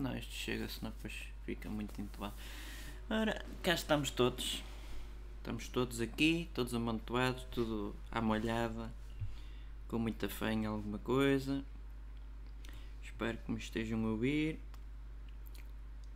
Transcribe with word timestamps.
Não, 0.00 0.16
isto 0.16 0.32
chega, 0.32 0.66
senão 0.66 0.90
depois 0.92 1.12
fica 1.44 1.68
muito 1.68 2.00
entubado. 2.00 2.32
Ora, 3.10 3.44
cá 3.62 3.74
estamos 3.74 4.10
todos. 4.10 4.62
Estamos 5.36 5.68
todos 5.68 6.00
aqui, 6.00 6.48
todos 6.54 6.72
amontoados, 6.72 7.44
tudo 7.50 7.94
à 8.10 8.18
molhada, 8.18 8.90
com 9.88 9.98
muita 9.98 10.26
fé 10.26 10.52
em 10.52 10.64
alguma 10.64 10.98
coisa. 11.00 11.62
Espero 13.04 13.36
que 13.36 13.52
me 13.52 13.58
estejam 13.58 14.02
a 14.06 14.08
ouvir. 14.08 14.58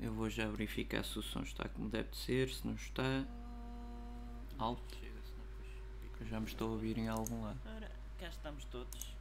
Eu 0.00 0.14
vou 0.14 0.30
já 0.30 0.48
verificar 0.48 1.04
se 1.04 1.18
o 1.18 1.22
som 1.22 1.42
está 1.42 1.68
como 1.68 1.90
deve 1.90 2.08
de 2.08 2.16
ser, 2.16 2.48
se 2.48 2.66
não 2.66 2.76
está. 2.76 3.26
Alto. 4.58 4.96
Eu 6.20 6.26
já 6.26 6.40
me 6.40 6.46
estou 6.46 6.68
a 6.68 6.72
ouvir 6.72 6.96
em 6.96 7.08
algum 7.08 7.42
lado. 7.42 7.60
Ora, 7.66 7.90
cá 8.18 8.28
estamos 8.28 8.64
todos. 8.64 9.14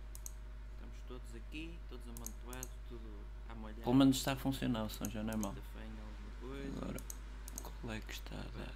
Estamos 0.73 0.98
todos 1.05 1.36
aqui, 1.36 1.77
todos 1.89 2.05
amontoados, 2.07 2.70
tudo. 2.88 3.23
Pelo 3.84 3.95
menos 3.95 4.17
está 4.17 4.34
a 4.34 4.35
funcionar, 4.35 4.84
o 4.85 4.89
som 4.89 5.09
já 5.09 5.23
não 5.23 5.34
é 5.34 5.38
coisa. 6.39 6.77
Agora, 6.77 6.99
qual 7.81 7.93
é 7.93 7.99
que 7.99 8.13
está 8.13 8.35
a 8.35 8.57
dar? 8.57 8.73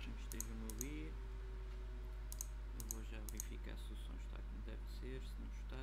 vou 2.91 3.03
já 3.05 3.19
verificar 3.31 3.75
se 3.77 3.93
o 3.93 3.95
som 3.95 4.13
está 4.25 4.41
como 4.41 4.61
deve 4.65 4.81
ser, 4.99 5.21
se 5.21 5.33
não 5.39 5.47
está. 5.61 5.77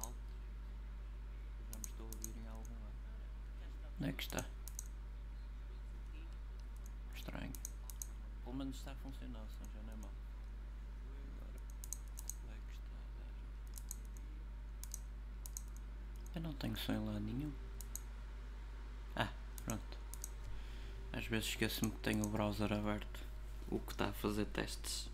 Alto. 0.00 0.16
Já 1.70 1.78
me 1.78 1.84
estou 1.86 2.06
a 2.06 2.10
ouvir 2.10 2.36
em 2.36 2.48
algum 2.48 2.74
lado. 2.82 2.94
Onde 4.00 4.10
é 4.10 4.12
que 4.12 4.22
está? 4.22 4.44
Estranho. 7.14 7.52
Pelo 8.44 8.56
menos 8.56 8.76
está 8.76 8.92
a 8.92 8.96
funcionar, 8.96 9.42
o 9.42 9.48
som 9.48 9.64
já 9.72 9.82
não 9.82 9.92
é 9.92 9.96
mau. 9.96 10.10
Agora, 11.36 11.60
qual 12.40 12.52
é 12.52 12.56
que 12.58 12.72
está 12.72 12.96
a 12.96 13.06
dar? 13.18 13.32
Eu 16.34 16.41
não 16.52 16.58
tenho 16.58 16.76
som 16.76 16.92
em 16.92 17.04
lado 17.04 17.20
nenhum. 17.20 17.52
Ah, 19.16 19.28
pronto. 19.64 19.98
Às 21.12 21.26
vezes 21.26 21.48
esqueço-me 21.48 21.90
que 21.90 21.98
tenho 21.98 22.24
o 22.24 22.28
browser 22.28 22.72
aberto. 22.72 23.20
O 23.70 23.78
que 23.78 23.92
está 23.92 24.08
a 24.08 24.12
fazer 24.12 24.44
testes. 24.46 25.08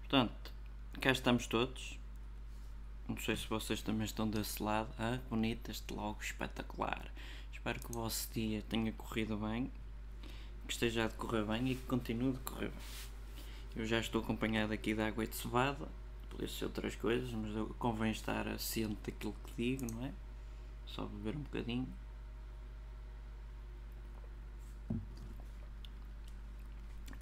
Portanto, 0.00 0.52
cá 1.00 1.10
estamos 1.10 1.46
todos. 1.46 1.98
Não 3.08 3.16
sei 3.18 3.36
se 3.36 3.46
vocês 3.48 3.80
também 3.82 4.04
estão 4.04 4.28
desse 4.28 4.62
lado. 4.62 4.90
Ah, 4.98 5.18
bonito 5.30 5.70
este 5.70 5.92
logo 5.94 6.20
espetacular. 6.20 7.10
Espero 7.52 7.80
que 7.80 7.90
o 7.90 7.94
vosso 7.94 8.28
dia 8.32 8.62
tenha 8.68 8.92
corrido 8.92 9.36
bem, 9.36 9.70
que 10.66 10.72
esteja 10.72 11.04
a 11.04 11.08
decorrer 11.08 11.44
bem 11.44 11.72
e 11.72 11.74
que 11.74 11.86
continue 11.86 12.30
a 12.30 12.32
decorrer 12.32 12.70
bem. 12.70 12.80
Eu 13.74 13.86
já 13.86 13.98
estou 13.98 14.20
acompanhado 14.20 14.72
aqui 14.72 14.94
de 14.94 15.00
água 15.00 15.26
de 15.26 15.34
cevada, 15.34 15.88
podia 16.32 16.48
ser 16.48 16.64
outras 16.64 16.96
coisas, 16.96 17.30
mas 17.32 17.54
eu, 17.54 17.68
convém 17.78 18.10
estar 18.10 18.58
ciente 18.58 19.10
daquilo 19.10 19.34
que 19.44 19.76
digo, 19.76 19.92
não 19.92 20.06
é? 20.06 20.12
Só 20.86 21.04
beber 21.04 21.36
um 21.36 21.42
bocadinho. 21.42 21.88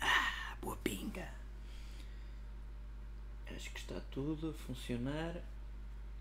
Ah, 0.00 0.56
boa 0.62 0.76
pinga! 0.76 1.28
Acho 3.54 3.70
que 3.72 3.80
está 3.80 4.00
tudo 4.10 4.50
a 4.50 4.52
funcionar. 4.66 5.36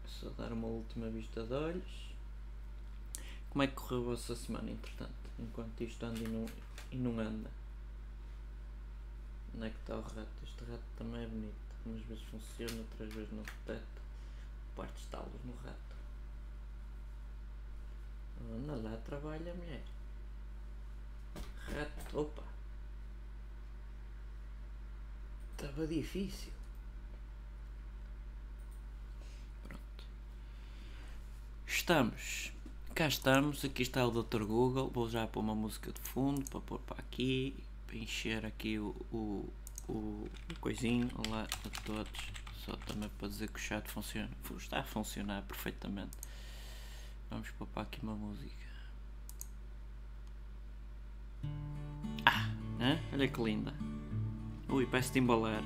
Só 0.07 0.29
dar 0.31 0.51
uma 0.51 0.67
última 0.67 1.07
vista 1.09 1.43
de 1.45 1.53
olhos. 1.53 2.09
Como 3.51 3.63
é 3.63 3.67
que 3.67 3.73
correu 3.73 4.01
a 4.01 4.05
vossa 4.15 4.35
semana, 4.35 4.71
entretanto? 4.71 5.13
Enquanto 5.37 5.81
isto 5.81 6.03
anda 6.03 6.19
e 6.19 6.27
não, 6.27 6.45
e 6.91 6.97
não 6.97 7.19
anda. 7.19 7.49
Onde 9.55 9.67
é 9.67 9.69
que 9.69 9.77
está 9.77 9.95
o 9.95 10.01
rato? 10.01 10.27
Este 10.43 10.63
rato 10.65 10.83
também 10.97 11.23
é 11.23 11.27
bonito. 11.27 11.68
Umas 11.85 12.01
vezes 12.01 12.23
funciona, 12.23 12.81
outras 12.81 13.13
vezes 13.13 13.31
não 13.31 13.43
detecta. 13.43 14.01
Parte 14.75 14.99
estalos 14.99 15.43
no 15.43 15.53
rato. 15.63 15.89
Anda 18.51 18.75
lá, 18.75 18.97
trabalha, 18.97 19.53
mulher. 19.53 19.83
Rato, 21.67 22.19
opa. 22.19 22.43
Estava 25.51 25.85
difícil. 25.85 26.51
Pronto. 29.67 30.03
Estamos. 31.67 32.53
Cá 32.95 33.07
estamos. 33.07 33.65
Aqui 33.65 33.83
está 33.83 34.05
o 34.07 34.23
Dr. 34.23 34.43
Google. 34.43 34.89
Vou 34.89 35.09
já 35.09 35.27
pôr 35.27 35.41
uma 35.41 35.55
música 35.55 35.91
de 35.91 35.99
fundo 35.99 36.49
para 36.49 36.61
pôr 36.61 36.79
para 36.79 36.99
aqui. 36.99 37.55
Para 37.85 37.97
encher 37.97 38.45
aqui 38.45 38.79
o, 38.79 38.95
o, 39.11 39.49
o, 39.89 40.29
coisinho. 40.59 41.09
Olá 41.15 41.43
a 41.43 41.69
todos. 41.85 42.31
Só 42.65 42.75
também 42.85 43.09
para 43.17 43.27
dizer 43.27 43.49
que 43.49 43.59
o 43.59 43.61
chat 43.61 43.87
funciona. 43.89 44.29
Está 44.57 44.79
a 44.79 44.83
funcionar 44.83 45.41
perfeitamente. 45.43 46.15
Vamos 47.29 47.49
poupar 47.51 47.83
aqui 47.83 47.99
uma 48.03 48.15
música. 48.15 48.69
Ah, 52.25 52.49
né? 52.77 53.01
olha 53.13 53.27
que 53.27 53.41
linda. 53.41 53.73
Ui, 54.67 54.85
parece-te 54.85 55.19
embalar. 55.19 55.63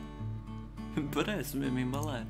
parece 1.13 1.57
mesmo 1.57 1.79
embalar. 1.79 2.25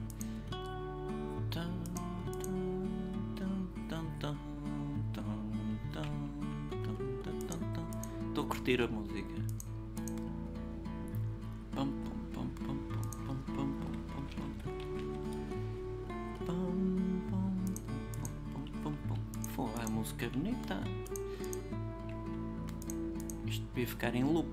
Estou 8.29 8.45
a 8.45 8.47
curtir 8.47 8.81
a 8.81 8.87
música. 8.87 9.42
Bonita. 20.63 20.79
Isto 23.45 23.65
devia 23.73 23.87
ficar 23.87 24.15
em 24.15 24.23
loop. 24.23 24.49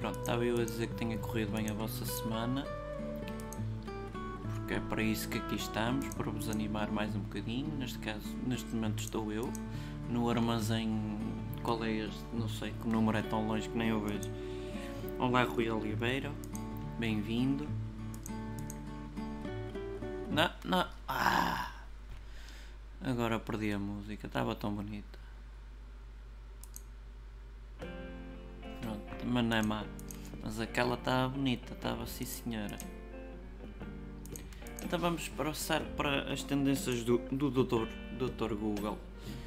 Pronto, 0.00 0.18
estava 0.18 0.44
eu 0.44 0.60
a 0.60 0.64
dizer 0.64 0.88
que 0.88 0.94
tenha 0.94 1.16
corrido 1.18 1.52
bem 1.52 1.68
a 1.70 1.74
vossa 1.74 2.04
semana. 2.04 2.64
Porque 4.54 4.74
é 4.74 4.80
para 4.80 5.02
isso 5.02 5.28
que 5.28 5.38
aqui 5.38 5.56
estamos, 5.56 6.08
para 6.14 6.30
vos 6.30 6.48
animar 6.48 6.90
mais 6.90 7.14
um 7.14 7.20
bocadinho. 7.20 7.70
Neste 7.78 7.98
caso, 7.98 8.26
neste 8.46 8.74
momento 8.74 9.00
estou 9.00 9.32
eu, 9.32 9.52
no 10.08 10.28
armazém. 10.28 11.18
Qual 11.62 11.82
é 11.84 11.92
este? 11.92 12.24
Não 12.32 12.48
sei, 12.48 12.72
que 12.72 12.86
o 12.86 12.90
número 12.90 13.18
é 13.18 13.22
tão 13.22 13.46
longe 13.46 13.68
que 13.68 13.76
nem 13.76 13.88
eu 13.88 14.00
vejo. 14.00 14.30
Olá, 15.18 15.44
Rui 15.44 15.70
Oliveira, 15.70 16.30
bem-vindo. 16.98 17.66
Não. 20.64 20.88
Ah! 21.06 21.70
Agora 23.02 23.38
perdi 23.38 23.70
a 23.72 23.78
música, 23.78 24.26
estava 24.26 24.54
tão 24.54 24.74
bonita. 24.74 25.18
Pronto, 28.80 29.26
mas 29.26 29.44
não 29.44 29.56
é 29.58 29.62
má. 29.62 29.84
Mas 30.42 30.58
aquela 30.58 30.94
estava 30.94 31.28
bonita, 31.28 31.74
estava 31.74 32.06
sim 32.06 32.24
senhora. 32.24 32.78
Então 34.82 34.98
vamos 34.98 35.28
passar 35.28 35.82
para 35.82 36.32
as 36.32 36.42
tendências 36.42 37.04
do, 37.04 37.18
do 37.30 37.50
doutor, 37.50 37.86
doutor 38.18 38.54
Google. 38.54 38.98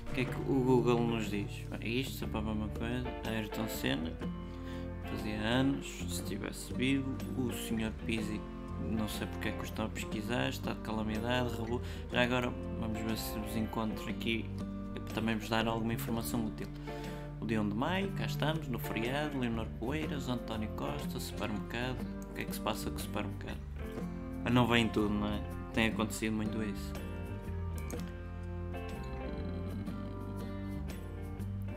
O 0.10 0.14
que 0.14 0.22
é 0.22 0.26
que 0.26 0.36
o 0.36 0.64
Google 0.64 1.00
nos 1.00 1.30
diz? 1.30 1.66
Isto 1.82 2.26
é 2.26 2.28
para 2.28 2.40
a 2.40 2.44
mesma 2.44 2.70
coisa. 2.70 3.08
Ayrton 3.26 3.68
Senna, 3.68 4.14
fazia 5.10 5.40
anos, 5.40 5.88
se 6.10 6.24
tivesse 6.24 6.72
vivo. 6.74 7.10
O 7.38 7.52
Sr. 7.52 7.92
Pizzi, 8.06 8.40
não 8.90 9.08
sei 9.08 9.28
porque 9.28 9.50
é 9.50 9.52
que 9.52 9.60
o 9.60 9.64
estão 9.64 9.86
a 9.86 9.90
pesquisar, 9.90 10.50
está 10.50 10.74
de 10.74 10.80
calamidade, 10.80 11.56
rebu... 11.56 11.82
Já 12.12 12.24
agora 12.24 12.52
vamos 12.80 13.00
ver 13.00 13.18
se 13.18 13.38
vos 13.40 13.56
encontro 13.56 14.10
aqui 14.10 14.46
também 15.18 15.36
vos 15.36 15.50
dar 15.50 15.68
alguma 15.68 15.94
informação 15.94 16.46
útil. 16.46 16.68
O 17.42 17.46
dia 17.46 17.60
1 17.60 17.70
de 17.70 17.76
maio, 17.76 18.12
cá 18.12 18.26
estamos, 18.26 18.68
no 18.68 18.78
feriado, 18.78 19.40
Leonor 19.40 19.66
Poeiras, 19.80 20.30
António 20.30 20.70
Costa, 20.70 21.20
supermercado. 21.20 21.98
O 22.30 22.34
que 22.36 22.42
é 22.42 22.46
que 22.46 22.54
se 22.54 22.62
passa 22.62 22.90
com 22.92 22.98
o 22.98 23.00
supermercado? 23.00 23.58
Mas 24.44 24.54
não 24.54 24.68
vem 24.68 24.88
tudo, 24.88 25.10
não 25.10 25.28
é? 25.28 25.42
Tem 25.74 25.88
acontecido 25.88 26.34
muito 26.34 26.62
isso. 26.64 26.94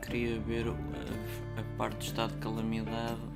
Queria 0.02 0.38
ver 0.40 0.67
a, 0.69 1.61
a 1.61 1.76
parte 1.79 1.96
do 1.96 2.05
estado 2.05 2.32
de 2.34 2.38
calamidade. 2.40 3.30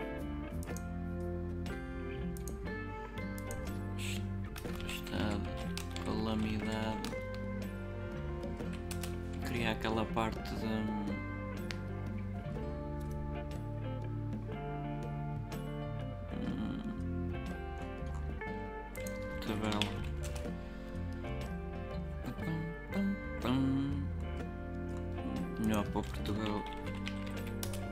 Tabela. 19.47 20.05
Melhor 25.61 25.85
para 25.85 26.03
Portugal. 26.03 26.63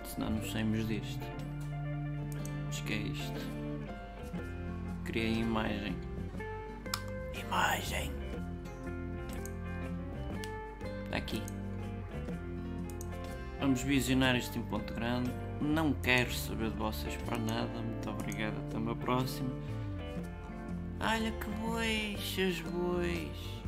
Senão 0.05 0.31
não 0.31 0.45
saímos 0.45 0.87
disto. 0.87 1.25
Acho 2.69 2.85
que 2.85 2.93
é 2.93 2.97
isto. 2.97 3.41
Criei 5.05 5.41
imagem. 5.41 5.97
imagem. 7.35 8.11
Está 11.05 11.17
aqui. 11.17 11.43
Vamos 13.61 13.83
visionar 13.83 14.37
isto 14.37 14.59
em 14.59 14.63
ponto 14.63 14.93
grande. 14.95 15.31
Não 15.61 15.93
quero 15.93 16.33
saber 16.33 16.71
de 16.71 16.77
vocês 16.77 17.15
para 17.25 17.39
nada. 17.39 17.81
Muito 17.81 18.11
obrigado. 18.11 18.59
Até 18.59 18.77
uma 18.77 18.97
próxima. 18.97 19.51
Olha 21.05 21.33
que 21.33 21.47
bois, 21.61 22.39
os 22.39 22.61
bois. 22.61 23.63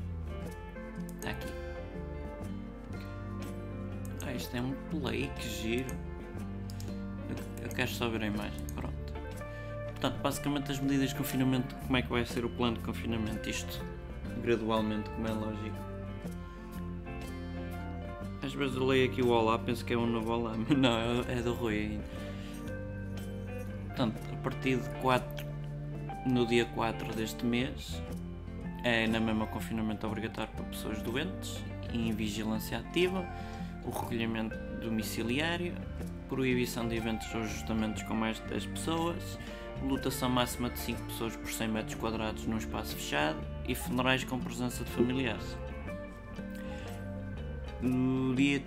Está 1.17 1.31
aqui. 1.31 1.49
Ah, 4.25 4.33
isto 4.33 4.57
é 4.57 4.61
um 4.61 4.73
play, 4.89 5.29
que 5.37 5.49
giro. 5.49 5.97
Eu, 7.29 7.65
eu 7.65 7.69
quero 7.71 7.91
só 7.91 8.09
ver 8.09 8.23
a 8.23 8.27
imagem. 8.27 8.61
Pronto. 8.77 8.95
Portanto, 9.87 10.23
basicamente 10.23 10.71
as 10.71 10.79
medidas 10.79 11.09
de 11.09 11.17
confinamento, 11.17 11.75
como 11.75 11.97
é 11.97 12.03
que 12.03 12.09
vai 12.09 12.25
ser 12.25 12.45
o 12.45 12.49
plano 12.49 12.77
de 12.77 12.85
confinamento? 12.85 13.51
Isto 13.51 13.85
gradualmente, 14.41 15.11
como 15.11 15.27
é 15.27 15.33
lógico. 15.33 15.77
Às 18.45 18.55
vezes 18.55 18.77
eu 18.77 18.87
leio 18.87 19.11
aqui 19.11 19.23
o 19.23 19.31
Olá, 19.31 19.59
penso 19.59 19.85
que 19.85 19.93
é 19.93 19.99
um 19.99 20.07
novo 20.07 20.31
Olá, 20.31 20.55
mas 20.69 20.79
não, 20.79 21.21
é 21.29 21.43
do 21.43 21.53
Rui 21.55 21.79
ainda. 21.79 22.05
Portanto, 23.89 24.21
a 24.33 24.37
partir 24.37 24.77
de 24.77 24.89
4, 25.01 25.54
no 26.25 26.47
dia 26.47 26.65
4 26.65 27.15
deste 27.15 27.44
mês, 27.44 28.03
é 28.82 29.06
na 29.06 29.21
mesma 29.21 29.47
confinamento 29.47 30.06
obrigatório 30.06 30.53
para 30.53 30.65
pessoas 30.65 31.03
doentes 31.03 31.62
em 31.93 32.12
vigilância 32.12 32.79
ativa, 32.79 33.25
o 33.85 33.91
recolhimento 33.91 34.56
domiciliário, 34.82 35.75
proibição 36.29 36.88
de 36.88 36.97
eventos 36.97 37.32
ou 37.35 37.43
ajustamentos 37.43 38.03
com 38.03 38.15
mais 38.15 38.38
de 38.38 38.47
10 38.49 38.67
pessoas, 38.67 39.38
lotação 39.82 40.29
máxima 40.29 40.71
de 40.71 40.79
5 40.79 41.03
pessoas 41.03 41.37
por 41.37 41.50
100 41.50 41.69
metros 41.69 41.94
quadrados 41.97 42.47
num 42.47 42.59
espaço 42.59 42.94
fechado 42.97 43.38
e 43.69 43.75
funerais 43.75 44.25
com 44.25 44.38
presença 44.38 44.82
de 44.85 44.91
familiares. 44.91 45.56
No 47.82 48.35
dia 48.35 48.62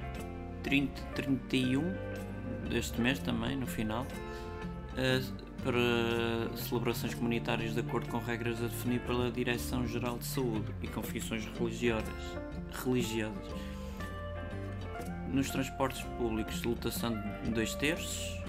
30, 0.64 1.02
31 1.16 1.82
deste 2.70 3.02
mês 3.02 3.20
também, 3.20 3.56
no 3.56 3.66
final, 3.66 4.06
eh, 4.96 5.22
para 5.68 6.56
celebrações 6.56 7.14
comunitárias 7.14 7.74
de 7.74 7.82
acordo 7.82 8.08
com 8.08 8.20
regras 8.20 8.64
a 8.64 8.68
definir 8.68 9.02
pela 9.02 9.30
Direção-Geral 9.30 10.18
de 10.18 10.24
Saúde 10.24 10.74
e 10.82 10.88
confissões 10.88 11.46
religiosas. 11.46 12.08
religiosas. 12.86 13.54
Nos 15.28 15.50
transportes 15.50 16.04
públicos, 16.18 16.64
lotação 16.64 17.22
de 17.44 17.52
2 17.52 17.76
terços, 17.76 18.42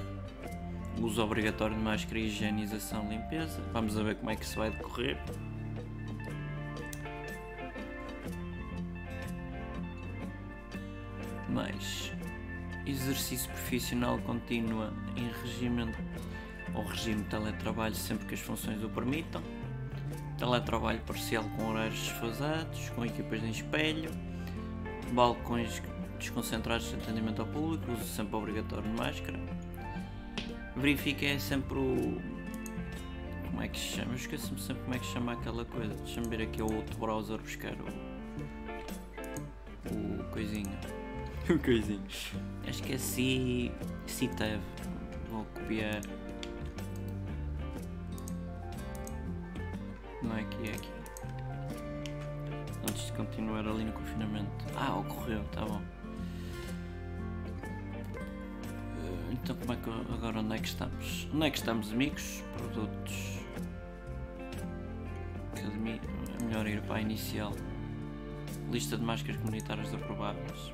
uso 1.01 1.21
obrigatório 1.21 1.75
de 1.75 1.83
máscara, 1.83 2.21
higienização, 2.21 3.09
limpeza. 3.09 3.61
Vamos 3.73 3.97
ver 3.97 4.15
como 4.15 4.31
é 4.31 4.37
que 4.37 4.45
isso 4.45 4.57
vai 4.57 4.71
decorrer. 4.71 5.19
Mais 11.49 12.13
exercício 12.87 13.51
profissional 13.51 14.21
contínua 14.21 14.93
em 15.17 15.29
regime 15.43 15.93
ou 16.75 16.85
regime 16.85 17.23
de 17.23 17.29
teletrabalho 17.29 17.95
sempre 17.95 18.27
que 18.27 18.35
as 18.35 18.41
funções 18.41 18.83
o 18.83 18.89
permitam. 18.89 19.43
Teletrabalho 20.39 21.01
parcial 21.01 21.45
com 21.57 21.71
horários 21.71 21.99
desfasados, 21.99 22.91
com 22.91 23.05
equipas 23.05 23.43
em 23.43 23.51
espelho, 23.51 24.11
balcões 25.13 25.83
desconcentrados 26.19 26.89
de 26.89 26.97
atendimento 26.97 27.43
ao 27.43 27.49
público, 27.49 27.93
uso 27.93 28.05
sempre 28.05 28.37
obrigatório 28.37 28.89
de 28.89 28.97
máscara 28.97 29.39
verifiquem 30.79 31.39
sempre 31.39 31.79
o. 31.79 32.21
Como 33.47 33.63
é 33.63 33.69
que 33.69 33.79
se 33.79 33.97
chama? 33.97 34.13
Eu 34.13 34.17
esqueço-me 34.17 34.61
sempre 34.61 34.83
como 34.85 34.95
é 34.95 34.99
que 34.99 35.07
se 35.07 35.13
chama 35.13 35.33
aquela 35.33 35.65
coisa. 35.65 35.95
Deixa-me 35.95 36.29
ver 36.29 36.43
aqui 36.43 36.63
o 36.63 36.73
outro 36.73 36.97
browser 36.99 37.39
buscar 37.39 37.75
o. 37.75 37.89
O 39.95 40.25
coisinho. 40.31 40.71
O 41.49 41.59
coisinho. 41.59 42.03
Acho 42.69 42.83
que 42.83 42.93
é 42.93 42.99
C. 42.99 43.73
CTEV. 44.07 44.61
Vou 45.31 45.47
copiar. 45.47 46.03
Não 50.59 50.65
é 50.65 50.71
aqui. 50.71 50.89
Antes 52.83 53.07
de 53.07 53.13
continuar 53.13 53.67
ali 53.67 53.85
no 53.85 53.93
confinamento. 53.93 54.67
Ah, 54.77 54.97
ocorreu, 54.97 55.45
tá 55.53 55.65
bom. 55.65 55.81
Então 59.31 59.57
como 59.57 59.73
é 59.73 59.77
que 59.77 59.91
agora 60.13 60.41
onde 60.41 60.55
é 60.55 60.59
que 60.59 60.69
estamos? 60.69 61.29
Onde 61.33 61.47
é 61.47 61.51
que 61.51 61.59
estamos 61.59 61.93
amigos? 61.93 62.45
Produtos. 62.57 63.39
Academia. 65.53 66.01
É 66.39 66.45
melhor 66.45 66.67
ir 66.67 66.83
para 66.83 66.97
a 66.97 67.01
inicial. 67.01 67.53
Lista 68.71 68.97
de 68.97 69.05
máscaras 69.05 69.41
comunitárias 69.41 69.95
aprovadas. 69.95 70.73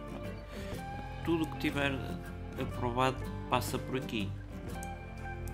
Tudo 1.25 1.47
que 1.47 1.59
tiver 1.59 1.93
aprovado 2.61 3.17
passa 3.49 3.79
por 3.79 3.97
aqui. 3.97 4.31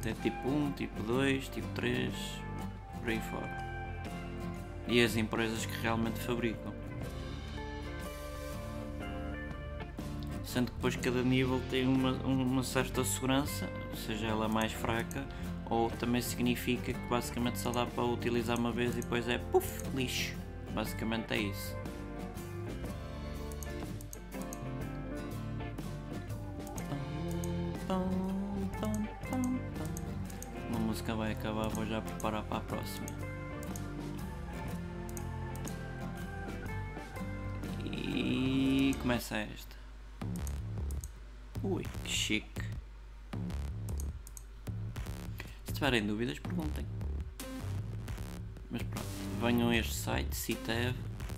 Tem 0.03 0.15
tipo 0.15 0.49
1, 0.49 0.73
tipo 0.73 1.03
2, 1.03 1.49
tipo 1.49 1.69
3, 1.75 2.13
por 3.01 3.09
aí 3.09 3.21
fora. 3.21 3.70
E 4.91 5.03
as 5.03 5.17
empresas 5.17 5.65
que 5.65 5.81
realmente 5.81 6.19
fabricam. 6.19 6.75
sendo 10.53 10.67
que 10.67 10.73
depois 10.75 10.97
cada 10.97 11.23
nível 11.23 11.61
tem 11.71 11.87
uma, 11.87 12.11
uma 12.25 12.63
certa 12.65 13.05
segurança, 13.05 13.69
seja 14.05 14.27
ela 14.27 14.49
mais 14.49 14.73
fraca, 14.73 15.25
ou 15.69 15.89
também 15.91 16.21
significa 16.21 16.93
que 16.93 17.09
basicamente 17.09 17.59
só 17.59 17.71
dá 17.71 17.87
para 17.87 18.03
utilizar 18.03 18.59
uma 18.59 18.73
vez 18.73 18.97
e 18.97 19.01
depois 19.01 19.29
é 19.29 19.39
puff, 19.39 19.83
lixo. 19.95 20.35
Basicamente 20.75 21.33
é 21.33 21.39
isso. 21.39 21.77
Uma 30.69 30.79
música 30.81 31.15
vai 31.15 31.33
acabar, 31.33 31.69
vou 31.69 31.87
já 31.87 32.01
preparar 32.01 32.43
para 32.43 32.59
a 32.59 32.61
próxima. 32.61 33.07
Começa 39.11 39.39
esta. 39.39 39.77
Ui, 41.65 41.83
que 42.05 42.09
chique. 42.09 42.63
Se 45.67 45.73
tiverem 45.73 46.07
dúvidas, 46.07 46.39
perguntem. 46.39 46.87
Mas 48.71 48.83
pronto, 48.85 49.09
venham 49.41 49.71
a 49.71 49.77
este 49.77 49.95
site, 49.95 50.37
Citev, 50.37 50.95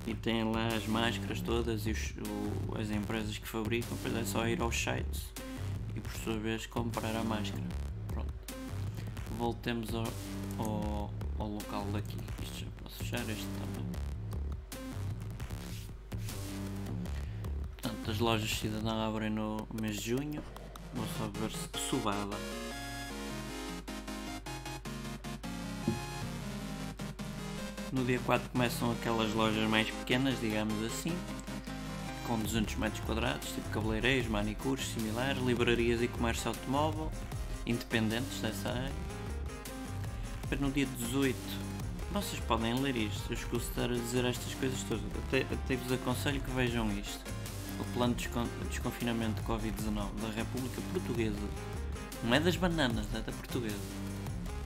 e 0.06 0.12
têm 0.12 0.44
lá 0.52 0.66
as 0.66 0.87
máscaras 0.87 1.40
todas 1.40 1.87
e 1.87 1.92
os, 1.92 2.11
o, 2.11 2.76
as 2.78 2.90
empresas 2.90 3.38
que 3.38 3.49
fabricam, 3.49 3.96
depois 3.96 4.16
é 4.16 4.25
só 4.26 4.46
ir 4.46 4.61
aos 4.61 4.76
sites 4.76 5.32
e 5.96 6.00
por 6.00 6.12
sua 6.12 6.38
vez 6.38 6.66
comprar 6.66 7.16
a 7.16 7.25
máscara. 7.25 7.64
Pronto. 8.06 8.35
Voltemos 9.38 9.94
ao, 9.94 10.04
ao, 10.58 11.11
ao 11.38 11.49
local 11.49 11.87
daqui. 11.87 12.18
Isto 12.42 12.66
já 12.66 12.66
posso 12.82 12.99
fechar, 12.99 13.20
este 13.30 13.46
também. 13.46 13.92
As 18.12 18.19
lojas 18.19 18.50
cidadão 18.50 19.00
abrem 19.09 19.31
no 19.31 19.66
mês 19.81 19.97
de 19.97 20.11
junho. 20.11 20.42
Vou 20.92 21.07
só 21.16 21.26
ver 21.28 21.50
se 21.50 21.88
subada. 21.88 22.37
No 27.90 28.04
dia 28.04 28.19
4 28.19 28.50
começam 28.50 28.92
aquelas 28.92 29.33
lojas 29.33 29.66
mais 29.66 29.90
pequenas, 29.90 30.38
digamos 30.40 30.75
assim, 30.85 31.16
com 32.26 32.38
200 32.38 32.75
metros 32.75 33.02
quadrados, 33.07 33.49
tipo 33.49 33.71
cabeleireiros, 33.71 34.28
manicures, 34.28 34.88
similares, 34.88 35.42
livrarias 35.42 36.02
e 36.02 36.09
comércio 36.09 36.49
automóvel, 36.49 37.11
independentes 37.66 38.40
dessa 38.42 38.69
área. 38.69 38.92
Depois 40.42 40.61
no 40.61 40.71
dia 40.71 40.85
18, 40.99 41.35
vocês 42.12 42.40
podem 42.40 42.78
ler 42.78 42.95
isto, 42.95 43.23
eu 43.31 43.35
escuso 43.35 43.66
estar 43.71 43.90
a 43.90 43.95
dizer 43.95 44.26
estas 44.26 44.52
coisas 44.52 44.83
todas, 44.83 45.02
até, 45.28 45.47
até 45.50 45.76
vos 45.76 45.92
aconselho 45.92 46.42
que 46.42 46.50
vejam 46.50 46.90
isto 46.92 47.41
o 47.78 47.84
plano 47.94 48.14
de 48.14 48.28
desconfinamento 48.68 49.40
de 49.40 49.48
Covid-19 49.48 50.08
da 50.20 50.28
República 50.34 50.80
Portuguesa. 50.92 51.36
Não 52.24 52.34
é 52.34 52.40
das 52.40 52.56
bananas, 52.56 53.06
é 53.14 53.20
da 53.20 53.32
portuguesa. 53.32 53.76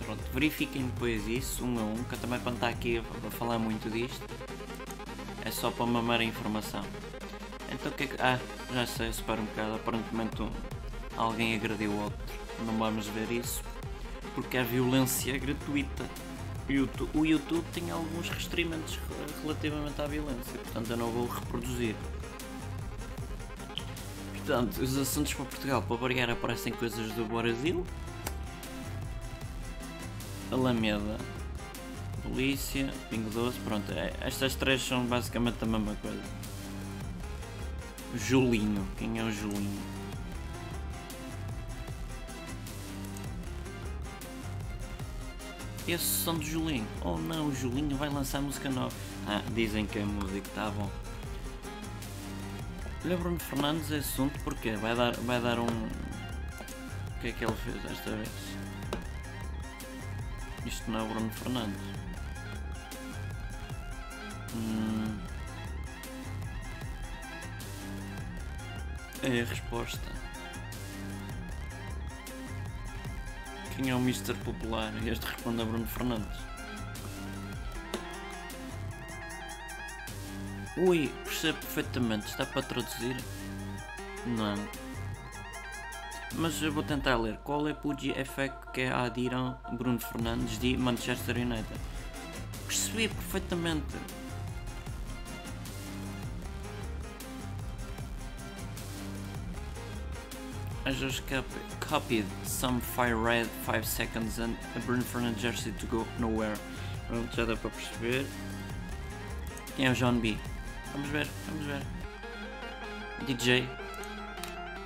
Pronto, 0.05 0.23
verifiquem 0.33 0.87
depois 0.87 1.27
isso, 1.27 1.65
um 1.65 1.79
a 1.79 1.83
um, 1.83 2.05
que 2.05 2.15
eu 2.15 2.19
também 2.19 2.39
para 2.39 2.53
estar 2.53 2.69
aqui 2.69 2.99
a 2.99 3.31
falar 3.31 3.59
muito 3.59 3.91
disto. 3.91 4.23
É 5.45 5.51
só 5.51 5.71
para 5.71 5.87
mamar 5.87 6.21
a 6.21 6.25
informação. 6.25 6.85
Então 7.73 7.91
o 7.91 7.95
que 7.95 8.05
é 8.05 8.07
que. 8.07 8.23
Ah, 8.23 8.39
já 8.73 8.87
sei, 8.87 9.13
separa 9.13 9.41
um 9.41 9.45
bocado. 9.45 9.75
Aparentemente 9.75 10.43
um, 10.43 10.51
alguém 11.17 11.55
agrediu 11.55 11.91
o 11.91 12.03
outro. 12.03 12.19
Não 12.65 12.77
vamos 12.77 13.07
ver 13.09 13.31
isso. 13.33 13.63
Porque 14.35 14.59
a 14.59 14.63
violência 14.63 15.37
gratuita. 15.39 16.05
O 17.15 17.25
YouTube 17.25 17.65
tem 17.73 17.93
alguns 17.93 18.29
restrimentos 18.29 18.99
relativamente 19.41 20.03
à 20.03 20.07
violência, 20.09 20.59
portanto 20.65 20.91
eu 20.91 20.97
não 20.97 21.13
vou 21.13 21.29
reproduzir. 21.29 21.95
Portanto, 24.47 24.81
os 24.81 24.97
assuntos 24.97 25.35
para 25.35 25.45
Portugal, 25.45 25.83
para 25.83 25.97
variar, 25.97 26.31
aparecem 26.31 26.73
coisas 26.73 27.11
do 27.15 27.25
Brasil. 27.25 27.85
Alameda. 30.53 31.19
Polícia, 32.23 32.95
Pingo 33.11 33.29
Doce, 33.31 33.59
pronto, 33.65 33.91
é, 33.91 34.13
estas 34.21 34.55
três 34.55 34.87
são 34.87 35.05
basicamente 35.05 35.57
a 35.63 35.67
mesma 35.67 35.97
coisa. 35.97 36.23
Julinho, 38.15 38.87
quem 38.97 39.19
é 39.19 39.25
o 39.25 39.33
Julinho? 39.33 39.83
Esses 45.89 46.23
são 46.23 46.39
de 46.39 46.49
Julinho. 46.49 46.87
Oh 47.05 47.19
não, 47.19 47.49
o 47.49 47.55
Julinho 47.55 47.97
vai 47.97 48.09
lançar 48.09 48.41
música 48.41 48.71
nova. 48.71 48.95
Ah, 49.27 49.43
dizem 49.53 49.87
que 49.87 49.99
a 49.99 50.07
música 50.07 50.49
está 50.49 50.71
bom. 50.71 50.89
Bruno 53.03 53.39
Fernandes 53.39 53.91
é 53.93 53.99
assunto 53.99 54.39
porque 54.41 54.73
vai 54.73 54.95
dar, 54.95 55.13
vai 55.19 55.41
dar 55.41 55.59
um. 55.59 55.67
O 55.67 57.21
que 57.21 57.29
é 57.29 57.33
que 57.33 57.45
ele 57.45 57.55
fez 57.57 57.83
desta 57.83 58.11
vez? 58.11 58.29
Isto 60.65 60.91
não 60.91 61.05
é 61.05 61.09
Bruno 61.09 61.31
Fernandes. 61.31 61.81
Hum. 64.55 65.19
É 69.23 69.41
a 69.41 69.45
resposta. 69.45 70.13
Quem 73.77 73.91
é 73.91 73.95
o 73.95 73.99
Mr. 73.99 74.35
Popular? 74.45 74.93
Este 75.07 75.27
responde 75.27 75.63
a 75.63 75.65
Bruno 75.65 75.87
Fernandes. 75.87 76.56
Ui, 80.77 81.09
percebo 81.25 81.59
perfeitamente. 81.59 82.27
Está 82.27 82.45
para 82.45 82.63
traduzir? 82.63 83.17
Não. 84.27 84.55
Mas 86.35 86.61
eu 86.63 86.71
vou 86.71 86.83
tentar 86.83 87.17
ler. 87.17 87.39
Qual 87.39 87.67
é 87.67 87.73
o 87.73 87.93
effect 88.21 88.73
que 88.75 88.83
adiram 88.83 89.57
Bruno 89.73 89.99
Fernandes 89.99 90.59
de 90.59 90.77
Manchester 90.77 91.37
United? 91.39 91.81
Percebi 92.67 93.09
perfeitamente. 93.09 93.97
I 100.85 100.93
just 100.93 101.23
copied 101.81 102.27
some 102.45 102.81
fire 102.81 103.17
red 103.17 103.49
5 103.65 103.85
seconds 103.85 104.39
and 104.39 104.57
a 104.77 104.79
Bruno 104.81 105.03
Fernandes 105.03 105.41
jersey 105.41 105.73
to 105.73 105.87
go 105.87 106.07
nowhere. 106.19 106.57
Pronto, 107.09 107.35
já 107.35 107.45
dá 107.45 107.57
para 107.57 107.71
perceber. 107.71 108.27
É 109.79 109.91
o 109.91 109.95
John 109.95 110.21
B? 110.21 110.37
Vamos 110.97 111.11
ver, 111.11 111.29
vamos 111.47 111.67
ver. 111.67 111.83
DJ. 113.27 113.69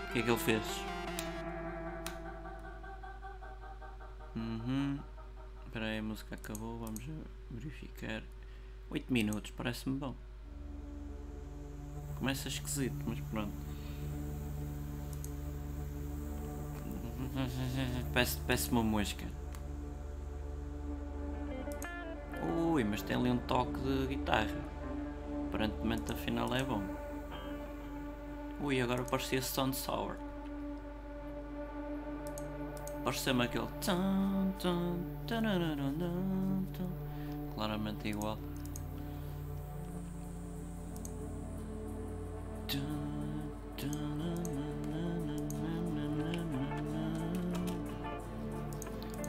O 0.08 0.12
que 0.12 0.18
é 0.18 0.22
que 0.22 0.28
ele 0.28 0.38
fez? 0.38 0.64
Uhum. 4.34 4.98
Espera 5.64 5.84
aí, 5.84 5.98
a 5.98 6.02
música 6.02 6.34
acabou, 6.34 6.80
vamos 6.80 7.00
verificar. 7.48 8.24
8 8.90 9.12
minutos, 9.12 9.52
parece-me 9.52 10.00
bom. 10.00 10.16
Começa 12.18 12.48
esquisito, 12.48 12.96
mas 13.06 13.20
pronto. 13.30 13.52
Parece, 18.12 18.36
parece 18.38 18.70
uma 18.72 18.82
mosca. 18.82 19.24
Ui, 22.42 22.82
mas 22.82 23.00
tem 23.00 23.14
ali 23.14 23.30
um 23.30 23.38
toque 23.38 23.78
de 23.78 24.08
guitarra. 24.08 24.69
Aparentemente 25.50 26.12
afinal 26.12 26.54
é 26.54 26.62
bom. 26.62 26.80
Ui, 28.62 28.80
agora 28.80 29.02
parecia 29.02 29.42
Stone 29.42 29.74
Sour. 29.74 30.14
Pareceu-me 33.02 33.46
aquele. 33.46 33.66
Claramente 37.56 38.08
igual. 38.08 38.38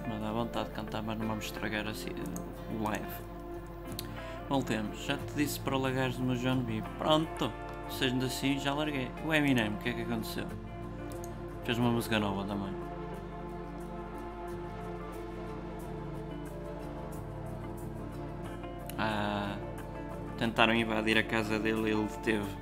Não 0.08 0.22
dá 0.22 0.32
vontade 0.32 0.70
de 0.70 0.76
cantar, 0.76 1.02
mas 1.02 1.18
não 1.18 1.28
vamos 1.28 1.46
estragar 1.46 1.88
assim 1.88 2.12
o 2.80 2.84
Voltemos. 4.52 5.06
Já 5.06 5.16
te 5.16 5.34
disse 5.34 5.58
para 5.62 5.78
largares 5.78 6.18
o 6.18 6.24
meu 6.24 6.36
John 6.36 6.58
B. 6.58 6.84
Pronto. 6.98 7.50
Sendo 7.90 8.26
assim, 8.26 8.60
já 8.60 8.74
larguei. 8.74 9.10
O 9.26 9.34
Eminem, 9.34 9.70
o 9.70 9.78
que 9.78 9.88
é 9.88 9.94
que 9.94 10.02
aconteceu? 10.02 10.46
Fez 11.64 11.78
uma 11.78 11.90
música 11.90 12.20
nova 12.20 12.44
também. 12.44 12.74
Ah, 18.98 19.56
tentaram 20.38 20.76
invadir 20.76 21.18
a 21.18 21.24
casa 21.24 21.58
dele 21.58 21.90
e 21.90 21.94
ele 21.94 22.08
deteve. 22.10 22.58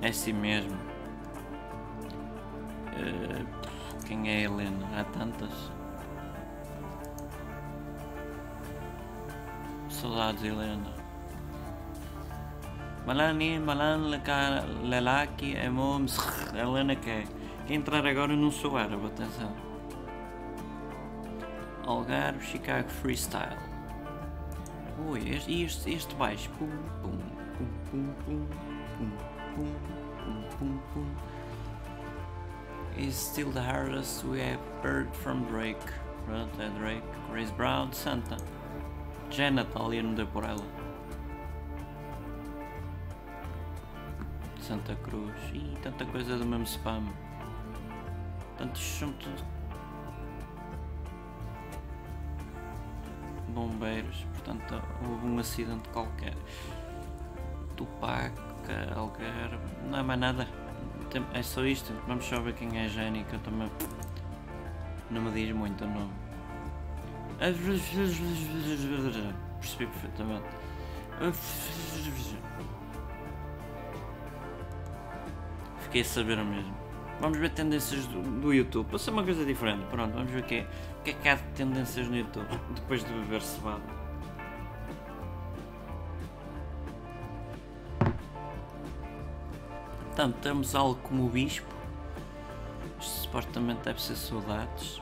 É 0.00 0.08
assim 0.08 0.32
mesmo. 0.32 0.78
Uh, 2.96 3.46
quem 4.06 4.30
é 4.30 4.38
a 4.38 4.40
Helena? 4.44 4.88
Há 4.98 5.04
tantas. 5.04 5.70
Saudades, 9.90 10.42
Helena. 10.42 11.03
Malani, 13.06 13.58
Malan, 13.58 14.10
Lelaki, 14.82 15.54
Helena 16.56 16.96
que 16.96 17.26
Quem 17.66 17.76
entrar 17.76 18.06
agora 18.06 18.34
não 18.34 18.50
sou 18.50 18.76
árabe, 18.76 19.06
atenção. 19.06 19.52
Algarve, 21.86 22.42
Chicago 22.44 22.88
Freestyle. 22.88 23.58
Ui, 25.06 25.20
este, 25.34 25.64
este, 25.64 25.92
este 25.92 26.14
baixo. 26.14 26.48
Pum, 26.58 26.70
pum, 27.02 27.18
pum, 27.58 27.68
pum, 27.90 28.14
pum, 28.24 28.46
pum, 28.96 29.10
pum, 29.54 29.68
pum, 30.18 30.44
pum, 30.58 30.80
pum. 30.94 31.16
Is 32.96 33.14
still 33.14 33.50
the 33.50 33.60
hardest 33.60 34.24
we 34.24 34.40
have 34.40 34.60
heard 34.82 35.14
from 35.14 35.44
Drake. 35.44 35.76
Pronto, 36.26 36.58
é 36.58 36.70
Drake. 36.78 37.04
Chris 37.30 37.50
Brown, 37.50 37.92
Santa. 37.92 38.36
Natal 39.52 39.92
e 39.92 39.98
eu 39.98 40.04
não 40.04 40.14
dei 40.14 40.26
por 40.26 40.44
ela. 40.44 40.83
Santa 44.66 44.96
Cruz 44.96 45.34
e 45.52 45.76
tanta 45.82 46.06
coisa 46.06 46.38
do 46.38 46.46
mesmo 46.46 46.64
spam. 46.64 47.04
Tantos 48.56 48.80
são 48.80 49.12
tudo 49.12 49.44
bombeiros, 53.48 54.26
portanto 54.32 54.82
houve 55.06 55.26
um 55.26 55.38
acidente 55.38 55.86
qualquer. 55.90 56.34
Tupac, 57.76 58.32
Algarve, 58.96 59.58
não 59.90 59.98
é 59.98 60.02
mais 60.02 60.20
nada. 60.20 60.48
É 61.34 61.42
só 61.42 61.62
isto, 61.66 61.92
vamos 62.08 62.24
só 62.24 62.40
ver 62.40 62.54
quem 62.54 62.78
é 62.78 62.88
Jenny, 62.88 63.22
que 63.24 63.34
eu 63.34 63.40
também 63.40 63.70
não 65.10 65.20
me 65.20 65.30
diz 65.30 65.54
muito 65.54 65.84
o 65.84 65.88
nome. 65.88 66.12
Percebi 69.60 69.86
perfeitamente. 69.86 70.44
Fiquei 75.94 76.02
a 76.02 76.04
saber 76.04 76.44
mesmo. 76.44 76.74
Vamos 77.20 77.38
ver 77.38 77.50
tendências 77.50 78.04
do, 78.08 78.20
do 78.20 78.52
YouTube. 78.52 78.98
Ser 78.98 79.12
uma 79.12 79.22
coisa 79.22 79.44
diferente. 79.44 79.86
Pronto, 79.86 80.12
vamos 80.12 80.28
ver 80.28 80.40
o 80.40 80.42
que 80.42 80.54
é, 80.56 80.66
o 80.98 81.02
que, 81.04 81.10
é 81.10 81.12
que 81.12 81.28
há 81.28 81.36
de 81.36 81.42
tendências 81.54 82.08
no 82.08 82.16
YouTube 82.16 82.48
depois 82.74 83.04
de 83.04 83.12
beber 83.12 83.40
cevada. 83.40 83.82
Portanto, 90.06 90.36
temos 90.42 90.74
algo 90.74 90.96
como 91.02 91.26
o 91.26 91.28
Bispo. 91.28 91.72
Isto 92.98 93.22
supostamente 93.22 93.82
deve 93.84 94.02
ser 94.02 94.16
saudades. 94.16 95.00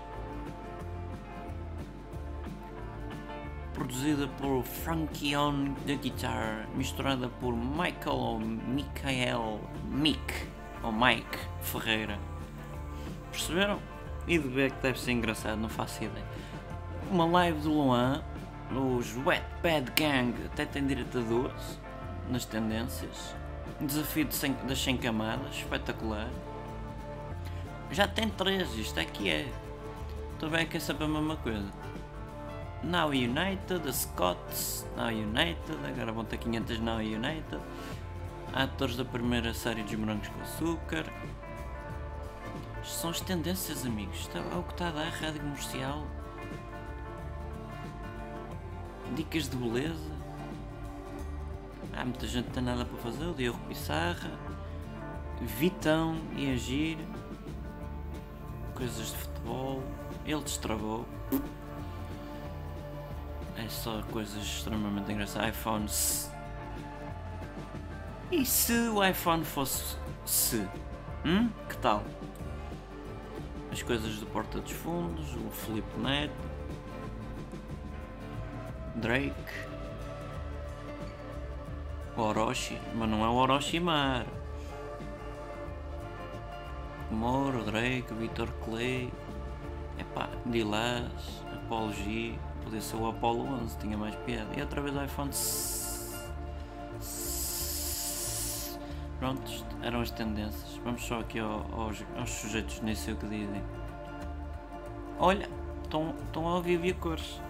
Produzida 3.72 4.28
por 4.28 4.62
Frankie 4.62 5.34
on 5.34 5.74
the 5.86 5.96
Guitar, 5.96 6.68
misturada 6.74 7.30
por 7.40 7.56
Michael 7.56 8.14
ou 8.14 8.38
Michael 8.38 9.60
Mick 9.88 10.51
ou 10.82 10.92
Mike 10.92 11.38
Ferreira. 11.60 12.18
Perceberam? 13.30 13.78
E 14.26 14.38
de 14.38 14.48
ver 14.48 14.70
que 14.72 14.82
deve 14.82 15.00
ser 15.00 15.12
engraçado, 15.12 15.58
não 15.58 15.68
faço 15.68 16.04
ideia. 16.04 16.24
Uma 17.10 17.26
live 17.26 17.60
do 17.60 17.72
Luan, 17.72 18.22
os 18.70 19.16
Wet 19.26 19.44
Bad 19.62 19.92
Gang 19.96 20.34
até 20.46 20.64
tem 20.64 20.86
direito 20.86 21.18
a 21.18 21.22
duas 21.22 21.78
nas 22.28 22.44
tendências. 22.44 23.34
Desafio 23.80 24.24
de 24.24 24.34
100, 24.34 24.52
das 24.66 24.82
100 24.82 24.96
camadas, 24.98 25.56
espetacular. 25.56 26.28
Já 27.90 28.06
tem 28.06 28.28
três, 28.28 28.72
isto 28.74 28.98
aqui 29.00 29.28
é. 29.28 29.48
Estou 30.34 30.48
bem 30.48 30.66
que 30.66 30.76
é 30.76 30.80
sempre 30.80 31.04
a 31.04 31.08
mesma 31.08 31.36
coisa. 31.36 31.68
Now 32.82 33.08
United, 33.08 33.80
the 33.80 33.92
Scots, 33.92 34.86
Now 34.96 35.08
United, 35.08 35.78
agora 35.86 36.10
vão 36.10 36.24
ter 36.24 36.38
500 36.38 36.80
Now 36.80 36.96
United 36.98 37.60
atores 38.52 38.96
da 38.96 39.04
primeira 39.04 39.54
série 39.54 39.82
dos 39.82 39.94
Morangos 39.94 40.28
com 40.28 40.40
Açúcar. 40.42 41.06
Isto 42.82 42.94
são 42.94 43.10
as 43.10 43.20
tendências, 43.20 43.86
amigos. 43.86 44.28
É 44.34 44.56
o 44.56 44.62
que 44.62 44.72
está 44.72 44.88
a 44.88 44.90
dar 44.90 45.06
a 45.06 45.10
rádio 45.10 45.40
comercial. 45.40 46.06
Dicas 49.14 49.48
de 49.48 49.56
beleza. 49.56 50.12
Há 51.94 52.04
muita 52.04 52.26
gente 52.26 52.46
que 52.46 52.52
tem 52.52 52.62
nada 52.62 52.84
para 52.84 52.98
fazer. 52.98 53.24
O 53.24 53.34
Diogo 53.34 53.58
Pissarra. 53.68 54.30
Vitão 55.40 56.16
e 56.36 56.52
Agir. 56.52 56.98
Coisas 58.74 59.08
de 59.08 59.16
futebol. 59.16 59.82
Ele 60.26 60.42
destravou. 60.42 61.06
É 63.56 63.68
só 63.68 64.02
coisas 64.10 64.42
extremamente 64.42 65.12
engraçadas. 65.12 65.48
iPhone. 65.56 65.88
E 68.32 68.46
se 68.46 68.72
o 68.88 69.04
iPhone 69.04 69.44
fosse 69.44 69.94
se? 70.24 70.66
Hum? 71.22 71.50
Que 71.68 71.76
tal? 71.76 72.02
As 73.70 73.82
coisas 73.82 74.16
do 74.16 74.24
Porta 74.24 74.58
dos 74.58 74.72
Fundos, 74.72 75.36
o 75.36 75.50
Felipe 75.50 76.00
Neto, 76.00 76.32
Drake, 78.94 79.34
Orochi, 82.16 82.80
mas 82.94 83.06
não 83.06 83.22
é 83.22 83.28
o 83.28 83.34
Orochimaru. 83.34 84.26
Moro, 87.10 87.62
Drake, 87.64 88.14
Vitor 88.14 88.48
Clay, 88.64 89.12
epá, 89.98 90.30
Dilas, 90.46 91.44
Apollo 91.52 91.92
G, 91.92 92.34
podia 92.64 92.80
ser 92.80 92.96
o 92.96 93.08
Apollo 93.08 93.44
11, 93.62 93.76
tinha 93.76 93.98
mais 93.98 94.14
piada. 94.16 94.48
E 94.56 94.62
outra 94.62 94.80
vez 94.80 94.96
o 94.96 95.04
iPhone. 95.04 95.30
Prontos, 99.22 99.64
eram 99.80 100.00
as 100.00 100.10
tendências. 100.10 100.80
Vamos 100.82 101.04
só 101.04 101.20
aqui 101.20 101.38
ao, 101.38 101.64
aos, 101.72 102.04
aos, 102.18 102.28
sujeitos, 102.28 102.80
nem 102.80 102.92
sei 102.92 103.14
o 103.14 103.16
que 103.16 103.28
dizem. 103.28 103.62
Olha, 105.16 105.48
estão 105.84 106.48
a 106.48 106.56
ouvir 106.56 106.76
via 106.78 106.92
cores. 106.94 107.40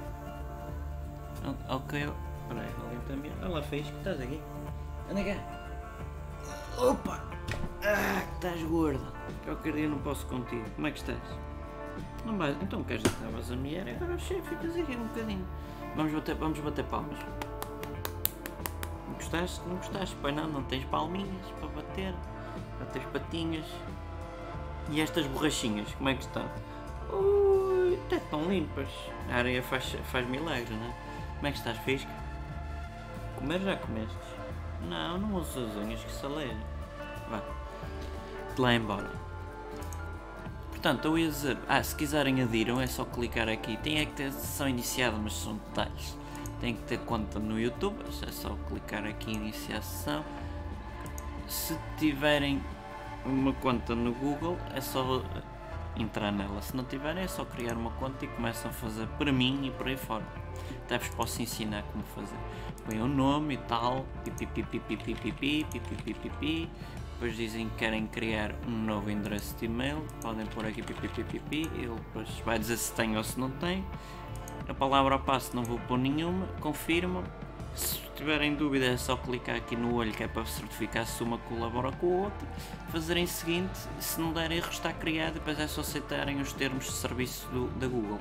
Ok, 1.70 2.06
peraí, 2.46 2.68
alguém 2.78 3.00
também. 3.08 3.32
Olá, 3.42 3.62
fez 3.62 3.88
que 3.88 3.96
estás 3.96 4.20
aqui? 4.20 4.38
Anda 5.10 5.24
cá. 5.24 5.36
Opa! 6.76 7.24
Ah, 7.82 8.22
estás 8.34 8.62
gorda. 8.64 9.10
Qualquer 9.42 9.72
dia 9.72 9.88
não 9.88 9.98
posso 10.00 10.26
contigo. 10.26 10.68
Como 10.74 10.86
é 10.86 10.90
que 10.90 10.98
estás? 10.98 11.18
Não 12.26 12.36
vais? 12.36 12.54
Então 12.60 12.84
queres 12.84 13.02
que 13.02 13.08
estavas 13.08 13.50
a 13.50 13.56
mulher? 13.56 13.96
Agora 13.96 14.18
chefe, 14.18 14.42
ficas 14.42 14.76
aqui 14.76 14.94
um 14.94 15.06
bocadinho. 15.06 15.48
Vamos 15.96 16.12
bater, 16.12 16.34
vamos 16.34 16.58
bater 16.60 16.84
palmas. 16.84 17.18
Gostaste? 19.22 19.60
Não 19.66 19.76
gostaste? 19.76 20.16
Pois 20.20 20.34
não, 20.34 20.48
não 20.48 20.62
tens 20.64 20.84
palminhas 20.86 21.46
para 21.58 21.68
bater. 21.68 22.14
Não 22.80 22.86
tens 22.86 23.04
patinhas. 23.06 23.64
E 24.90 25.00
estas 25.00 25.26
borrachinhas, 25.26 25.88
como 25.94 26.08
é 26.08 26.14
que 26.14 26.22
estão? 26.22 26.44
Ui, 27.12 27.98
até 28.06 28.18
tão 28.18 28.50
limpas. 28.50 28.88
A 29.30 29.36
areia 29.36 29.62
faz, 29.62 29.96
faz 30.10 30.26
milagres, 30.26 30.70
não 30.70 30.86
é? 30.86 30.94
Como 31.36 31.46
é 31.46 31.52
que 31.52 31.58
estás, 31.58 31.78
Fisca? 31.78 32.10
Comer 33.36 33.60
já 33.60 33.76
comestes? 33.76 34.16
Não, 34.88 35.18
não 35.18 35.36
uso 35.36 35.64
as 35.64 35.76
unhas 35.76 36.02
que 36.02 36.12
saleja. 36.12 36.56
Vá. 37.30 37.40
De 38.54 38.60
lá 38.60 38.74
embora. 38.74 39.10
Portanto, 40.70 41.04
eu 41.06 41.18
ia 41.18 41.28
dizer, 41.28 41.56
ah, 41.68 41.82
se 41.82 41.94
quiserem 41.94 42.42
adiram 42.42 42.80
é 42.80 42.88
só 42.88 43.04
clicar 43.04 43.48
aqui. 43.48 43.76
Tem 43.76 44.00
é 44.00 44.04
que 44.04 44.12
ter 44.12 44.32
sessão 44.32 44.68
iniciada, 44.68 45.16
mas 45.16 45.32
são 45.32 45.54
detalhes. 45.54 46.18
Tem 46.62 46.74
que 46.76 46.82
ter 46.84 47.00
conta 47.00 47.40
no 47.40 47.58
YouTube, 47.58 47.96
é 48.24 48.30
só 48.30 48.56
clicar 48.68 49.04
aqui 49.04 49.32
iniciar 49.32 49.82
sessão. 49.82 50.24
Se 51.48 51.76
tiverem 51.98 52.62
uma 53.26 53.52
conta 53.54 53.96
no 53.96 54.14
Google, 54.14 54.56
é 54.72 54.80
só 54.80 55.24
entrar 55.96 56.30
nela. 56.30 56.62
Se 56.62 56.76
não 56.76 56.84
tiverem, 56.84 57.24
é 57.24 57.26
só 57.26 57.44
criar 57.44 57.74
uma 57.74 57.90
conta 57.90 58.24
e 58.24 58.28
começam 58.28 58.70
a 58.70 58.74
fazer 58.74 59.08
para 59.18 59.32
mim 59.32 59.66
e 59.66 59.72
por 59.72 59.88
aí 59.88 59.96
fora. 59.96 60.24
Até 60.84 60.98
vos 60.98 61.08
posso 61.08 61.42
ensinar 61.42 61.82
como 61.90 62.04
fazer. 62.14 62.38
Põe 62.86 63.00
o 63.00 63.06
um 63.06 63.08
nome 63.08 63.54
e 63.54 63.58
tal, 63.58 64.06
pipipipipipipipipipipipipi. 64.22 66.70
Depois 67.14 67.36
dizem 67.36 67.68
que 67.70 67.74
querem 67.74 68.06
criar 68.06 68.54
um 68.68 68.84
novo 68.84 69.10
endereço 69.10 69.56
de 69.56 69.64
e-mail, 69.64 70.06
podem 70.20 70.46
pôr 70.46 70.66
aqui 70.66 70.80
pipipipipi, 70.80 71.68
ele 71.74 71.94
depois 71.94 72.28
vai 72.44 72.56
dizer 72.56 72.76
se 72.76 72.92
tem 72.92 73.16
ou 73.16 73.24
se 73.24 73.40
não 73.40 73.50
tem. 73.50 73.84
A 74.68 74.74
palavra 74.74 75.18
passo 75.18 75.54
não 75.54 75.64
vou 75.64 75.78
pôr 75.80 75.98
nenhuma, 75.98 76.46
confirmam. 76.60 77.24
Se 77.74 77.98
tiverem 78.14 78.54
dúvida 78.54 78.86
é 78.86 78.96
só 78.96 79.16
clicar 79.16 79.56
aqui 79.56 79.74
no 79.74 79.94
olho 79.94 80.12
que 80.12 80.22
é 80.22 80.28
para 80.28 80.44
certificar 80.44 81.06
se 81.06 81.22
uma 81.22 81.38
colabora 81.38 81.90
com 81.92 82.06
a 82.06 82.24
outra. 82.24 82.48
Fazerem 82.90 83.24
o 83.24 83.28
seguinte, 83.28 83.78
se 83.98 84.20
não 84.20 84.32
der 84.32 84.52
erro 84.52 84.70
está 84.70 84.92
criado, 84.92 85.34
depois 85.34 85.58
é 85.58 85.66
só 85.66 85.80
aceitarem 85.80 86.40
os 86.40 86.52
termos 86.52 86.84
de 86.84 86.92
serviço 86.92 87.48
do, 87.48 87.68
da 87.78 87.86
Google. 87.86 88.18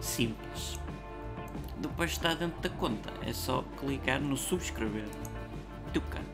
Simples. 0.00 0.78
Depois 1.78 2.12
está 2.12 2.34
dentro 2.34 2.60
da 2.60 2.68
conta, 2.68 3.12
é 3.22 3.32
só 3.32 3.64
clicar 3.78 4.20
no 4.20 4.36
subscrever. 4.36 5.08
Tuca. 5.92 6.25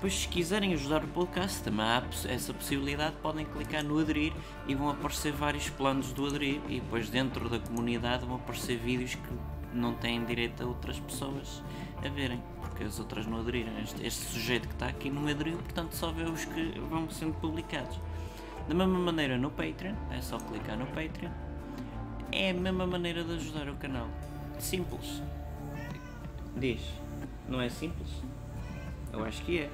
Depois, 0.00 0.14
se 0.14 0.28
quiserem 0.28 0.72
ajudar 0.72 1.04
o 1.04 1.08
podcast, 1.08 1.62
também 1.62 1.84
há 1.84 2.02
essa 2.26 2.54
possibilidade, 2.54 3.16
podem 3.20 3.44
clicar 3.44 3.84
no 3.84 3.98
aderir 3.98 4.32
e 4.66 4.74
vão 4.74 4.88
aparecer 4.88 5.30
vários 5.30 5.68
planos 5.68 6.10
do 6.14 6.26
aderir. 6.26 6.58
E 6.70 6.80
depois, 6.80 7.10
dentro 7.10 7.50
da 7.50 7.58
comunidade, 7.58 8.24
vão 8.24 8.36
aparecer 8.36 8.78
vídeos 8.78 9.14
que 9.14 9.28
não 9.74 9.92
têm 9.92 10.24
direito 10.24 10.62
a 10.62 10.66
outras 10.66 10.98
pessoas 10.98 11.62
a 12.02 12.08
verem, 12.08 12.42
porque 12.62 12.84
as 12.84 12.98
outras 12.98 13.26
não 13.26 13.40
aderiram. 13.40 13.78
Este, 13.78 14.06
este 14.06 14.24
sujeito 14.24 14.68
que 14.68 14.72
está 14.72 14.86
aqui 14.86 15.10
não 15.10 15.28
aderiu, 15.28 15.58
portanto, 15.58 15.92
só 15.92 16.10
vê 16.10 16.22
os 16.22 16.46
que 16.46 16.80
vão 16.88 17.10
sendo 17.10 17.34
publicados. 17.34 18.00
Da 18.66 18.74
mesma 18.74 18.98
maneira, 18.98 19.36
no 19.36 19.50
Patreon, 19.50 19.96
é 20.12 20.22
só 20.22 20.38
clicar 20.38 20.78
no 20.78 20.86
Patreon. 20.86 21.30
É 22.32 22.52
a 22.52 22.54
mesma 22.54 22.86
maneira 22.86 23.22
de 23.22 23.34
ajudar 23.34 23.68
o 23.68 23.76
canal. 23.76 24.08
Simples. 24.58 25.22
Diz, 26.56 26.80
não 27.46 27.60
é 27.60 27.68
simples? 27.68 28.08
Eu 29.12 29.24
acho 29.24 29.42
que 29.42 29.58
é 29.58 29.70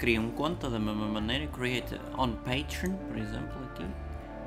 criam 0.00 0.30
conta 0.30 0.70
da 0.70 0.78
mesma 0.78 1.06
maneira, 1.06 1.46
create 1.48 2.00
on 2.16 2.32
Patreon, 2.36 2.94
por 3.06 3.18
exemplo, 3.18 3.62
aqui. 3.64 3.84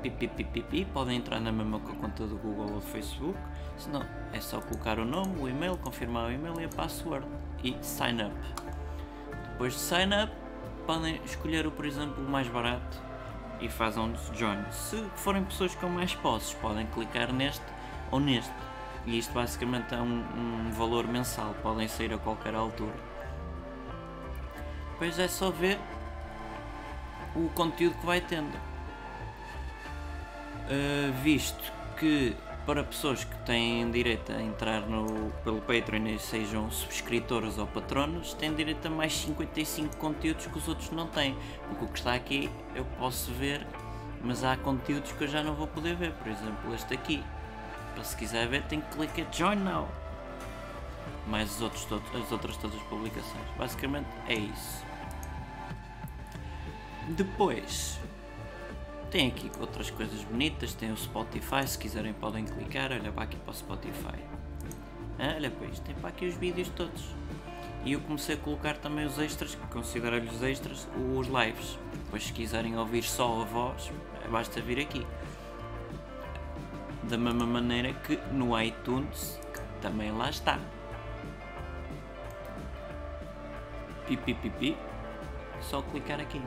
Pipipipipi, 0.02 0.84
podem 0.86 1.18
entrar 1.18 1.38
na 1.40 1.52
mesma 1.52 1.78
conta 1.78 2.26
do 2.26 2.36
Google 2.36 2.66
ou 2.66 2.74
do 2.74 2.80
Facebook. 2.80 3.38
Se 3.76 3.88
não, 3.88 4.04
é 4.32 4.40
só 4.40 4.60
colocar 4.60 4.98
o 4.98 5.04
nome, 5.04 5.40
o 5.40 5.48
e-mail, 5.48 5.76
confirmar 5.76 6.26
o 6.26 6.32
e-mail 6.32 6.60
e 6.60 6.64
a 6.64 6.68
password 6.68 7.24
e 7.62 7.76
sign 7.80 8.24
up. 8.24 8.34
Depois 9.52 9.74
de 9.74 9.78
sign 9.78 10.12
up, 10.24 10.32
podem 10.88 11.20
escolher, 11.24 11.70
por 11.70 11.86
exemplo, 11.86 12.22
o 12.22 12.28
mais 12.28 12.48
barato 12.48 13.00
e 13.60 13.68
fazem 13.68 14.02
um 14.02 14.12
join. 14.34 14.58
Se 14.72 14.96
forem 15.14 15.44
pessoas 15.44 15.72
com 15.76 15.88
mais 15.88 16.16
posses, 16.16 16.52
podem 16.54 16.84
clicar 16.88 17.32
neste 17.32 17.64
ou 18.10 18.18
neste. 18.18 18.52
E 19.06 19.16
isto 19.16 19.32
basicamente 19.32 19.94
é 19.94 19.98
um, 19.98 20.24
um 20.66 20.70
valor 20.72 21.06
mensal, 21.06 21.54
podem 21.62 21.86
sair 21.86 22.12
a 22.12 22.18
qualquer 22.18 22.56
altura. 22.56 23.13
Depois 24.94 25.18
é 25.18 25.26
só 25.26 25.50
ver 25.50 25.76
o 27.34 27.48
conteúdo 27.48 27.96
que 27.98 28.06
vai 28.06 28.20
tendo. 28.20 28.54
Uh, 30.66 31.12
visto 31.20 31.72
que 31.98 32.34
para 32.64 32.84
pessoas 32.84 33.24
que 33.24 33.36
têm 33.38 33.90
direito 33.90 34.32
a 34.32 34.40
entrar 34.40 34.82
no, 34.82 35.30
pelo 35.42 35.60
Patreon 35.60 36.06
e 36.06 36.18
sejam 36.18 36.70
subscritores 36.70 37.58
ou 37.58 37.66
patronos, 37.66 38.34
têm 38.34 38.54
direito 38.54 38.86
a 38.86 38.90
mais 38.90 39.14
55 39.14 39.96
conteúdos 39.96 40.46
que 40.46 40.56
os 40.56 40.68
outros 40.68 40.90
não 40.92 41.08
têm. 41.08 41.36
Porque 41.68 41.84
o 41.84 41.88
que 41.88 41.98
está 41.98 42.14
aqui 42.14 42.48
eu 42.74 42.84
posso 42.96 43.32
ver, 43.32 43.66
mas 44.22 44.44
há 44.44 44.56
conteúdos 44.56 45.10
que 45.10 45.24
eu 45.24 45.28
já 45.28 45.42
não 45.42 45.54
vou 45.54 45.66
poder 45.66 45.96
ver. 45.96 46.12
Por 46.12 46.28
exemplo, 46.28 46.72
este 46.72 46.94
aqui. 46.94 47.22
Para 47.94 48.04
se 48.04 48.16
quiser 48.16 48.46
ver, 48.46 48.62
tem 48.62 48.80
que 48.80 48.96
clicar 48.96 49.26
Join 49.32 49.56
Now 49.56 49.88
mais 51.26 51.56
os 51.56 51.62
outros 51.62 51.86
as 52.14 52.32
outras 52.32 52.56
todas 52.56 52.76
as 52.76 52.82
publicações. 52.84 53.48
Basicamente 53.56 54.08
é 54.28 54.34
isso. 54.34 54.84
Depois 57.08 57.98
tem 59.10 59.28
aqui 59.28 59.50
outras 59.60 59.90
coisas 59.90 60.24
bonitas, 60.24 60.74
tem 60.74 60.90
o 60.90 60.96
Spotify, 60.96 61.66
se 61.66 61.78
quiserem 61.78 62.12
podem 62.12 62.44
clicar, 62.44 62.90
olha 62.90 63.12
para 63.12 63.24
aqui 63.24 63.36
para 63.36 63.52
o 63.52 63.54
Spotify. 63.54 64.18
Ah, 65.18 65.34
olha 65.36 65.50
para 65.50 65.66
isto, 65.68 65.82
tem 65.82 65.94
para 65.94 66.08
aqui 66.08 66.26
os 66.26 66.34
vídeos 66.34 66.68
todos. 66.70 67.04
E 67.84 67.92
eu 67.92 68.00
comecei 68.00 68.34
a 68.34 68.38
colocar 68.38 68.76
também 68.78 69.04
os 69.04 69.18
extras, 69.18 69.54
que 69.54 69.66
considero-lhes 69.66 70.32
os 70.32 70.42
extras, 70.42 70.88
os 71.14 71.26
lives. 71.28 71.78
Depois 71.92 72.24
se 72.24 72.32
quiserem 72.32 72.76
ouvir 72.78 73.02
só 73.02 73.42
a 73.42 73.44
voz, 73.44 73.92
basta 74.30 74.60
vir 74.60 74.80
aqui. 74.80 75.06
Da 77.04 77.18
mesma 77.18 77.46
maneira 77.46 77.92
que 77.92 78.16
no 78.32 78.58
iTunes, 78.60 79.38
que 79.52 79.60
também 79.82 80.10
lá 80.10 80.30
está. 80.30 80.58
Pipi 84.06 84.34
pipi, 84.34 84.76
só 85.60 85.82
clicar 85.82 86.20
aqui. 86.20 86.40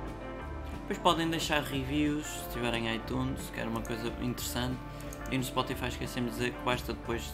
Depois 0.81 0.99
podem 0.99 1.29
deixar 1.29 1.61
reviews 1.63 2.25
se 2.25 2.49
tiverem 2.51 2.95
iTunes, 2.95 3.49
que 3.53 3.59
era 3.59 3.69
uma 3.69 3.81
coisa 3.81 4.07
interessante. 4.21 4.77
E 5.29 5.37
no 5.37 5.43
Spotify 5.43 5.87
esquecemos 5.87 6.31
de 6.31 6.37
dizer 6.37 6.53
que 6.53 6.63
basta 6.63 6.93
depois 6.93 7.33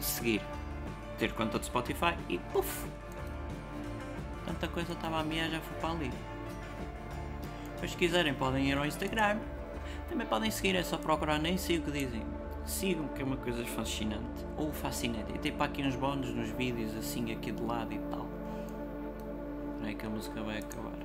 seguir, 0.00 0.40
ter 1.18 1.32
conta 1.32 1.58
de 1.58 1.66
Spotify 1.66 2.16
e 2.28 2.38
puf! 2.38 2.86
Tanta 4.46 4.68
coisa 4.68 4.92
estava 4.92 5.20
a 5.20 5.22
minha 5.22 5.50
já 5.50 5.60
foi 5.60 5.76
para 5.78 5.90
ali. 5.90 6.12
Depois 7.74 7.90
se 7.90 7.96
quiserem 7.96 8.34
podem 8.34 8.70
ir 8.70 8.78
ao 8.78 8.86
Instagram. 8.86 9.38
Também 10.08 10.26
podem 10.26 10.50
seguir, 10.50 10.76
é 10.76 10.82
só 10.82 10.96
procurar, 10.96 11.38
nem 11.38 11.58
sei 11.58 11.78
o 11.78 11.82
que 11.82 11.90
dizem. 11.90 12.22
Sigam 12.64 13.08
que 13.08 13.20
é 13.20 13.24
uma 13.24 13.36
coisa 13.36 13.64
fascinante. 13.66 14.46
Ou 14.56 14.72
fascinante. 14.72 15.32
E 15.34 15.38
tem 15.38 15.52
para 15.52 15.66
aqui 15.66 15.82
uns 15.82 15.96
bónus 15.96 16.34
nos 16.34 16.48
vídeos 16.50 16.96
assim 16.96 17.32
aqui 17.32 17.52
de 17.52 17.62
lado 17.62 17.92
e 17.92 17.98
tal. 18.10 18.26
Não 19.84 19.90
é 19.90 19.94
que 19.94 20.06
a 20.06 20.08
música 20.08 20.42
vai 20.42 20.56
acabar. 20.56 20.98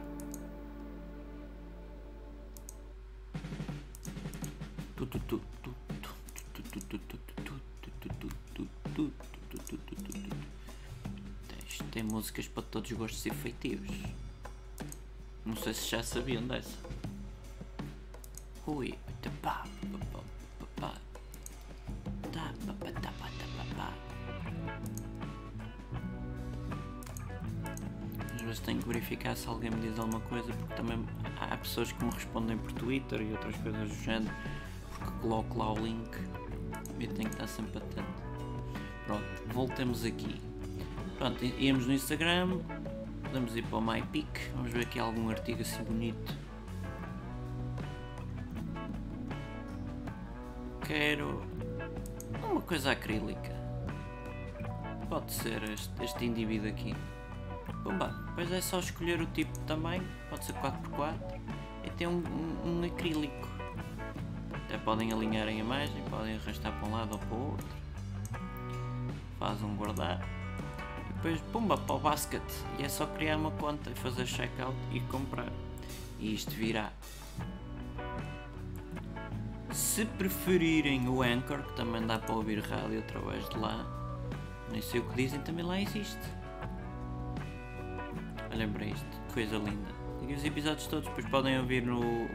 Tem 11.92 12.04
músicas 12.04 12.48
para 12.48 12.64
todos 12.64 12.90
os 12.90 12.98
gostos 12.98 13.26
e 13.26 13.32
feitios. 13.32 13.82
Não 15.46 15.58
sei 15.58 15.74
se 15.74 15.90
já 15.90 16.02
sabiam 16.02 16.48
dessa. 16.48 16.78
Ui, 18.66 18.98
pá, 19.42 19.66
pá, 19.66 19.79
verificar 29.10 29.36
se 29.36 29.48
alguém 29.48 29.72
me 29.72 29.82
diz 29.82 29.98
alguma 29.98 30.20
coisa, 30.22 30.54
porque 30.54 30.74
também 30.76 31.04
há 31.40 31.58
pessoas 31.58 31.92
que 31.92 32.04
me 32.04 32.12
respondem 32.12 32.58
por 32.58 32.72
Twitter 32.74 33.22
e 33.22 33.32
outras 33.32 33.56
coisas 33.58 33.90
do 33.90 33.96
género, 34.04 34.34
porque 34.90 35.20
coloco 35.22 35.58
lá 35.58 35.74
o 35.74 35.80
link 35.80 36.10
e 37.00 37.08
tenho 37.08 37.30
que 37.30 37.36
estar 37.36 37.48
sempre 37.48 37.80
atento. 37.80 38.24
Pronto, 39.06 39.24
voltemos 39.48 40.06
aqui. 40.06 40.40
Pronto, 41.18 41.44
íamos 41.44 41.88
no 41.88 41.94
Instagram, 41.94 42.60
Podemos 43.24 43.56
ir 43.56 43.64
para 43.64 43.78
o 43.78 43.82
MyPic, 43.82 44.28
vamos 44.56 44.72
ver 44.72 44.82
aqui 44.82 45.00
algum 45.00 45.30
artigo 45.30 45.62
assim 45.62 45.84
bonito. 45.84 46.36
Quero 50.84 51.44
uma 52.44 52.62
coisa 52.62 52.92
acrílica. 52.92 53.54
Pode 55.08 55.32
ser 55.32 55.62
este, 55.70 56.04
este 56.04 56.26
indivíduo 56.26 56.70
aqui. 56.70 56.96
Pumba, 57.84 58.08
depois 58.28 58.52
é 58.52 58.62
só 58.62 58.80
escolher 58.80 59.22
o 59.22 59.26
tipo 59.28 59.52
de 59.54 59.60
tamanho, 59.62 60.06
pode 60.30 60.46
ser 60.46 60.54
4x4 60.54 61.14
e 61.84 61.90
tem 61.92 62.08
um, 62.08 62.24
um, 62.24 62.80
um 62.80 62.84
acrílico. 62.84 63.48
Até 64.66 64.78
podem 64.78 65.12
alinhar 65.12 65.48
a 65.48 65.52
imagem, 65.52 66.04
podem 66.10 66.36
arrastar 66.36 66.72
para 66.74 66.88
um 66.88 66.92
lado 66.92 67.14
ou 67.14 67.20
para 67.20 67.36
o 67.36 67.52
outro. 67.52 67.68
Faz 69.40 69.62
um 69.64 69.76
guardar 69.76 70.22
depois 71.22 71.42
pumba 71.52 71.78
para 71.78 71.96
o 71.96 72.00
basket. 72.00 72.42
E 72.78 72.84
é 72.84 72.90
só 72.90 73.06
criar 73.06 73.38
uma 73.38 73.52
conta 73.52 73.90
e 73.90 73.96
fazer 73.96 74.26
checkout 74.26 74.76
e 74.92 75.02
comprar. 75.02 75.52
E 76.18 76.34
isto 76.34 76.52
virá. 76.52 76.92
Se 79.72 80.06
preferirem 80.06 81.08
o 81.08 81.22
Anchor 81.22 81.62
que 81.62 81.74
também 81.74 82.06
dá 82.08 82.18
para 82.18 82.34
ouvir 82.34 82.60
rádio 82.60 83.00
através 83.00 83.48
de 83.50 83.58
lá 83.58 84.00
nem 84.72 84.82
sei 84.82 85.00
o 85.00 85.04
que 85.04 85.16
dizem 85.16 85.40
também 85.42 85.66
lá 85.66 85.80
existe 85.80 86.20
olhem 88.60 88.70
para 88.74 88.86
isto 88.86 89.08
coisa 89.34 89.58
linda 89.58 89.90
e 90.28 90.34
os 90.34 90.44
episódios 90.44 90.86
todos 90.88 91.08
depois 91.08 91.26
podem 91.30 91.58
ouvir 91.58 91.82
no 91.82 92.28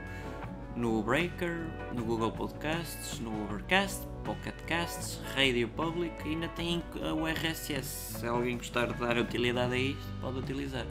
no 0.75 1.03
Breaker, 1.05 1.69
no 1.95 2.05
Google 2.05 2.33
Podcasts, 2.33 3.21
no 3.21 3.45
Overcast, 3.45 4.05
Pocket 4.25 4.57
Casts, 4.67 5.21
Radio 5.37 5.69
Public 5.69 6.13
e 6.27 6.31
ainda 6.31 6.49
tem 6.49 6.83
o 7.17 7.29
RSS. 7.29 8.19
Se 8.19 8.27
alguém 8.27 8.57
gostar 8.57 8.93
de 8.93 8.99
dar 8.99 9.17
utilidade 9.17 9.73
a 9.73 9.79
isto, 9.79 10.03
pode 10.21 10.41
utilizar. 10.41 10.85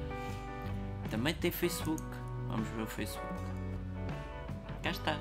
Também 1.09 1.33
tem 1.33 1.51
Facebook. 1.51 2.01
Vamos 2.47 2.65
ver 2.69 2.83
o 2.83 2.87
Facebook. 2.87 3.27
Cá 4.81 4.91
está. 4.91 5.19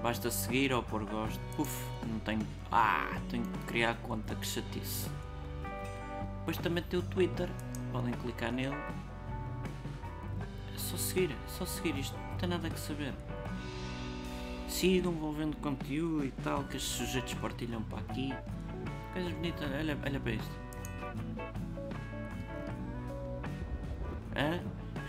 Basta 0.00 0.30
seguir 0.30 0.72
ou 0.72 0.84
pôr 0.84 1.04
gosto. 1.04 1.40
Uf, 1.58 1.84
não 2.06 2.20
tenho. 2.20 2.46
Ah, 2.70 3.18
tenho 3.28 3.42
que 3.42 3.58
criar 3.66 3.96
conta 3.96 4.36
que 4.36 4.46
chatice. 4.46 5.10
Depois 6.38 6.56
também 6.58 6.84
tem 6.84 7.00
o 7.00 7.02
Twitter. 7.02 7.48
Podem 7.92 8.12
clicar 8.14 8.52
nele. 8.52 8.76
É 10.74 10.78
só 10.78 10.96
seguir, 10.96 11.32
é 11.32 11.48
só 11.48 11.66
seguir 11.66 11.96
isto 11.98 12.28
tem 12.38 12.48
nada 12.48 12.70
que 12.70 12.78
saber. 12.78 13.12
Sigam, 14.68 15.12
vão 15.12 15.32
vendo 15.32 15.56
conteúdo 15.56 16.24
e 16.24 16.30
tal, 16.30 16.64
que 16.64 16.76
os 16.76 16.82
sujeitos 16.82 17.34
partilham 17.34 17.82
para 17.82 17.98
aqui. 17.98 18.32
Coisas 19.12 19.32
bonitas, 19.32 19.70
olha, 19.72 19.98
olha 20.04 20.20
para 20.20 20.32
isto. 20.32 20.50
Hã? 24.36 24.60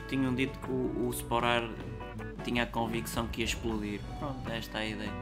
Tinham 0.08 0.34
dito 0.34 0.58
que 0.60 0.72
o, 0.72 1.08
o 1.08 1.10
Sporar 1.12 1.70
tinha 2.44 2.63
a 2.63 2.65
convicção 2.65 3.28
que 3.28 3.42
ia 3.42 3.46
explodir. 3.46 4.02
Pronto, 4.18 4.50
esta 4.50 4.80
é 4.80 4.82
a 4.82 4.89
ideia. 4.89 5.13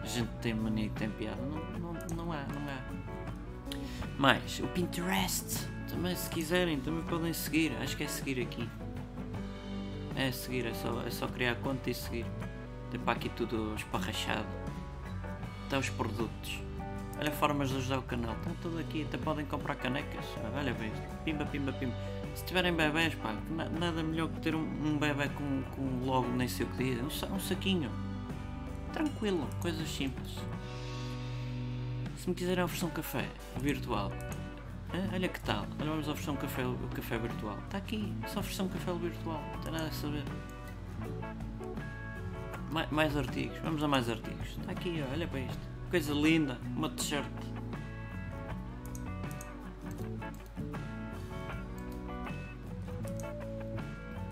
A 0.00 0.06
gente 0.06 0.30
tem 0.40 0.54
mania 0.54 0.88
que 0.88 0.94
tem 0.94 1.10
piada. 1.10 1.42
Não, 1.42 1.92
não, 1.92 1.92
não 2.16 2.32
há, 2.32 2.44
não 2.46 2.62
há. 2.68 2.82
Mais, 4.18 4.58
o 4.60 4.68
Pinterest. 4.68 5.71
Também 5.92 6.16
se 6.16 6.30
quiserem, 6.30 6.80
também 6.80 7.04
podem 7.04 7.34
seguir. 7.34 7.70
Acho 7.82 7.94
que 7.96 8.04
é 8.04 8.08
seguir 8.08 8.40
aqui. 8.40 8.66
É 10.16 10.32
seguir, 10.32 10.66
é 10.66 10.72
só, 10.72 11.02
é 11.06 11.10
só 11.10 11.26
criar 11.28 11.54
conta 11.56 11.90
e 11.90 11.94
seguir. 11.94 12.24
Tem 12.90 12.98
para 12.98 13.12
aqui 13.12 13.28
tudo 13.28 13.74
esparrachado. 13.76 14.48
Até 15.66 15.78
os 15.78 15.90
produtos. 15.90 16.60
Olha 17.18 17.30
formas 17.30 17.68
de 17.68 17.76
ajudar 17.76 17.98
o 17.98 18.02
canal. 18.02 18.34
Está 18.36 18.52
tudo 18.62 18.78
aqui. 18.78 19.02
Até 19.02 19.18
podem 19.18 19.44
comprar 19.44 19.74
canecas. 19.74 20.24
Olha 20.56 20.72
bem. 20.72 20.90
Pimba, 21.26 21.44
pimba, 21.44 21.72
pimba. 21.74 21.94
Se 22.34 22.42
tiverem 22.46 22.72
bebés, 22.72 23.14
pá, 23.16 23.36
nada 23.78 24.02
melhor 24.02 24.28
que 24.30 24.40
ter 24.40 24.54
um, 24.54 24.62
um 24.62 24.96
bebê 24.96 25.28
com, 25.28 25.62
com 25.76 26.06
logo 26.06 26.28
nem 26.28 26.48
sei 26.48 26.64
o 26.64 26.68
que 26.70 26.84
diz. 26.84 27.22
Um, 27.22 27.34
um 27.34 27.38
saquinho. 27.38 27.90
Tranquilo. 28.94 29.46
Coisas 29.60 29.88
simples. 29.90 30.38
Se 32.16 32.30
me 32.30 32.34
quiserem 32.34 32.64
oferecer 32.64 32.86
um 32.86 32.90
café 32.90 33.28
virtual, 33.60 34.10
ah, 34.94 35.08
olha 35.14 35.26
que 35.26 35.40
tal, 35.40 35.66
olha 35.80 35.90
vamos 35.90 36.06
oferecer 36.06 36.30
um 36.30 36.36
café, 36.36 36.66
um 36.66 36.88
café 36.88 37.16
virtual. 37.16 37.58
Está 37.64 37.78
aqui, 37.78 38.14
só 38.26 38.40
oferecer 38.40 38.62
um 38.62 38.68
café 38.68 38.92
virtual, 38.92 39.42
não 39.54 39.60
tem 39.62 39.72
nada 39.72 39.86
a 39.86 39.92
saber. 39.92 40.24
Mais, 42.70 42.90
mais 42.90 43.16
artigos, 43.16 43.56
vamos 43.62 43.82
a 43.82 43.88
mais 43.88 44.10
artigos. 44.10 44.48
Está 44.58 44.72
aqui, 44.72 45.02
olha 45.10 45.26
para 45.26 45.40
isto. 45.40 45.60
Coisa 45.90 46.12
linda, 46.12 46.58
uma 46.76 46.90
t-shirt. 46.90 47.26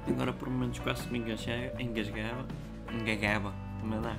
Agora 0.09 0.33
por 0.35 0.51
momentos 0.51 0.79
quase 0.81 1.09
me 1.11 1.19
engasgava, 1.21 2.47
engagava, 2.91 3.55
também 3.81 4.01
dá. 4.03 4.17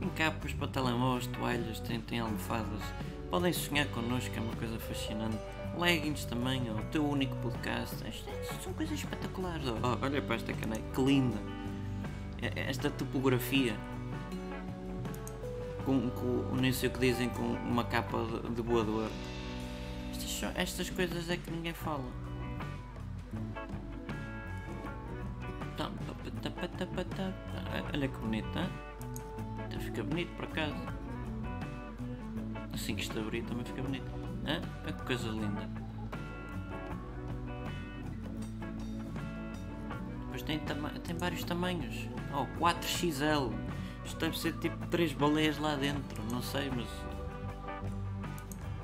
Em 0.00 0.08
capas 0.08 0.54
para 0.54 0.68
telemóveis, 0.68 1.26
toalhas, 1.26 1.80
tem, 1.80 2.00
tem 2.00 2.20
almofadas 2.20 2.82
Podem 3.32 3.50
sonhar 3.50 3.86
connosco, 3.86 4.30
é 4.36 4.40
uma 4.42 4.54
coisa 4.56 4.78
fascinante. 4.78 5.38
Leggings 5.78 6.26
também, 6.26 6.70
o 6.70 6.84
teu 6.90 7.02
único 7.02 7.34
podcast. 7.36 7.96
Estas 8.06 8.62
são 8.62 8.74
coisas 8.74 8.98
espetaculares. 8.98 9.64
Oh, 9.66 10.04
olha 10.04 10.20
para 10.20 10.36
esta 10.36 10.52
caneca, 10.52 10.82
que 10.94 11.00
linda. 11.00 11.38
Esta 12.42 12.90
topografia. 12.90 13.74
Com, 15.86 16.10
com, 16.10 16.56
nem 16.56 16.74
sei 16.74 16.90
o 16.90 16.92
que 16.92 16.98
dizem, 16.98 17.30
com 17.30 17.42
uma 17.42 17.84
capa 17.84 18.18
de, 18.18 18.50
de 18.50 18.60
voador. 18.60 19.08
Estas, 20.10 20.54
estas 20.54 20.90
coisas 20.90 21.30
é 21.30 21.38
que 21.38 21.50
ninguém 21.50 21.72
fala. 21.72 22.04
Olha 27.94 28.08
que 28.08 28.18
bonito, 28.18 28.58
hein? 28.58 28.68
Fica 29.80 30.02
bonito 30.04 30.36
por 30.36 30.44
acaso. 30.44 31.01
Assim 32.82 32.96
que 32.96 33.02
isto 33.02 33.16
abrir 33.16 33.42
também 33.42 33.64
fica 33.64 33.80
bonito. 33.80 34.10
Hã? 34.44 34.60
É 34.84 34.92
que 34.92 35.04
coisa 35.04 35.28
linda. 35.28 35.70
Depois 40.22 40.42
tem, 40.42 40.58
tem 40.58 41.16
vários 41.16 41.44
tamanhos. 41.44 42.08
Oh, 42.34 42.44
4XL. 42.58 43.52
Isto 44.04 44.18
deve 44.18 44.36
ser 44.36 44.54
tipo 44.54 44.84
3 44.88 45.12
baleias 45.12 45.58
lá 45.58 45.76
dentro. 45.76 46.24
Não 46.32 46.42
sei, 46.42 46.72
mas. 46.74 46.88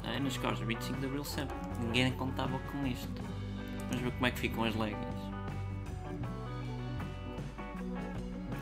É 0.05 0.21
nas 0.21 0.37
cores 0.37 0.61
25 0.61 1.01
de 1.01 1.07
Abril 1.07 1.25
sempre. 1.25 1.57
Ninguém 1.81 2.13
contava 2.13 2.57
com 2.57 2.87
isto. 2.87 3.21
Vamos 3.89 4.01
ver 4.01 4.13
como 4.13 4.27
é 4.27 4.31
que 4.31 4.39
ficam 4.39 4.63
as 4.63 4.77
leggings. 4.77 5.23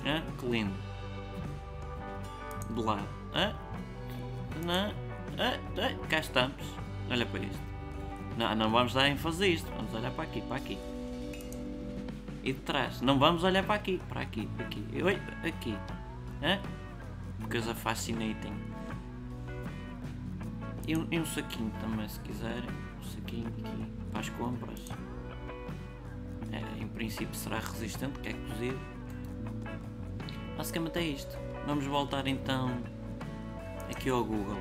Hã? 0.07 0.22
Que 0.38 0.46
lindo. 0.46 0.75
De 2.70 2.83
lado. 2.83 3.07
Hã? 3.35 3.55
Não. 4.64 5.06
Ah, 5.38 5.59
ah, 5.77 6.07
cá 6.09 6.18
estamos. 6.20 6.62
Olha 7.11 7.27
para 7.27 7.40
isto. 7.40 7.61
Não, 8.38 8.55
não 8.55 8.70
vamos 8.70 8.94
dar 8.94 9.09
ênfase 9.09 9.44
a 9.44 9.49
isto. 9.49 9.70
Vamos 9.77 9.92
olhar 9.92 10.11
para 10.12 10.25
aqui, 10.25 10.40
para 10.40 10.57
aqui. 10.57 10.79
E 12.42 12.53
de 12.53 12.61
trás. 12.61 13.03
Não 13.03 13.18
vamos 13.18 13.44
olhar 13.44 13.62
para 13.64 13.75
aqui. 13.75 14.01
Para 14.09 14.22
aqui, 14.22 14.49
aqui. 14.59 15.03
Oi, 15.03 15.20
aqui. 15.46 15.77
Hã? 16.42 16.59
Because 17.40 17.68
of 17.68 17.79
fascinating. 17.81 18.55
E 20.88 20.96
um, 20.96 21.07
e 21.11 21.18
um 21.18 21.27
saquinho 21.27 21.70
também, 21.81 22.09
se 22.09 22.20
quiserem. 22.20 22.70
Um 22.99 23.05
saquinho 23.05 23.49
aqui 23.49 23.92
para 24.11 24.20
as 24.20 24.29
compras. 24.31 24.81
É, 26.51 26.83
em 26.83 26.88
princípio 26.88 27.35
será 27.35 27.59
resistente, 27.59 28.18
que 28.20 28.29
é 28.31 28.33
cozido. 28.33 28.79
Basicamente 30.57 30.99
é 30.99 31.03
isto. 31.03 31.37
vamos 31.66 31.85
voltar 31.85 32.27
então 32.27 32.70
aqui 33.90 34.09
ao 34.09 34.25
Google. 34.25 34.57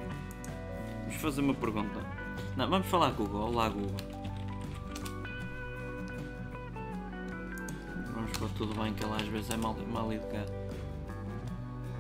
Vamos 1.06 1.22
fazer 1.22 1.42
uma 1.42 1.54
pergunta. 1.54 2.00
Não, 2.58 2.68
vamos 2.68 2.88
falar 2.88 3.12
Google. 3.12 3.42
Olá 3.42 3.70
Google. 3.70 3.96
Vamos 8.12 8.32
pôr 8.32 8.50
tudo 8.58 8.74
bem 8.74 8.92
que 8.92 9.06
ele 9.06 9.14
às 9.14 9.28
vezes 9.28 9.52
é 9.52 9.58
mal, 9.58 9.76
mal 9.92 10.12
educado. 10.12 10.52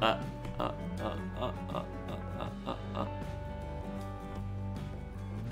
Ah, 0.01 0.19
ah, 0.57 0.73
ah, 0.99 1.17
ah, 1.39 1.53
ah, 1.69 1.85
ah, 2.39 2.51
ah, 2.65 2.77
ah. 2.95 3.07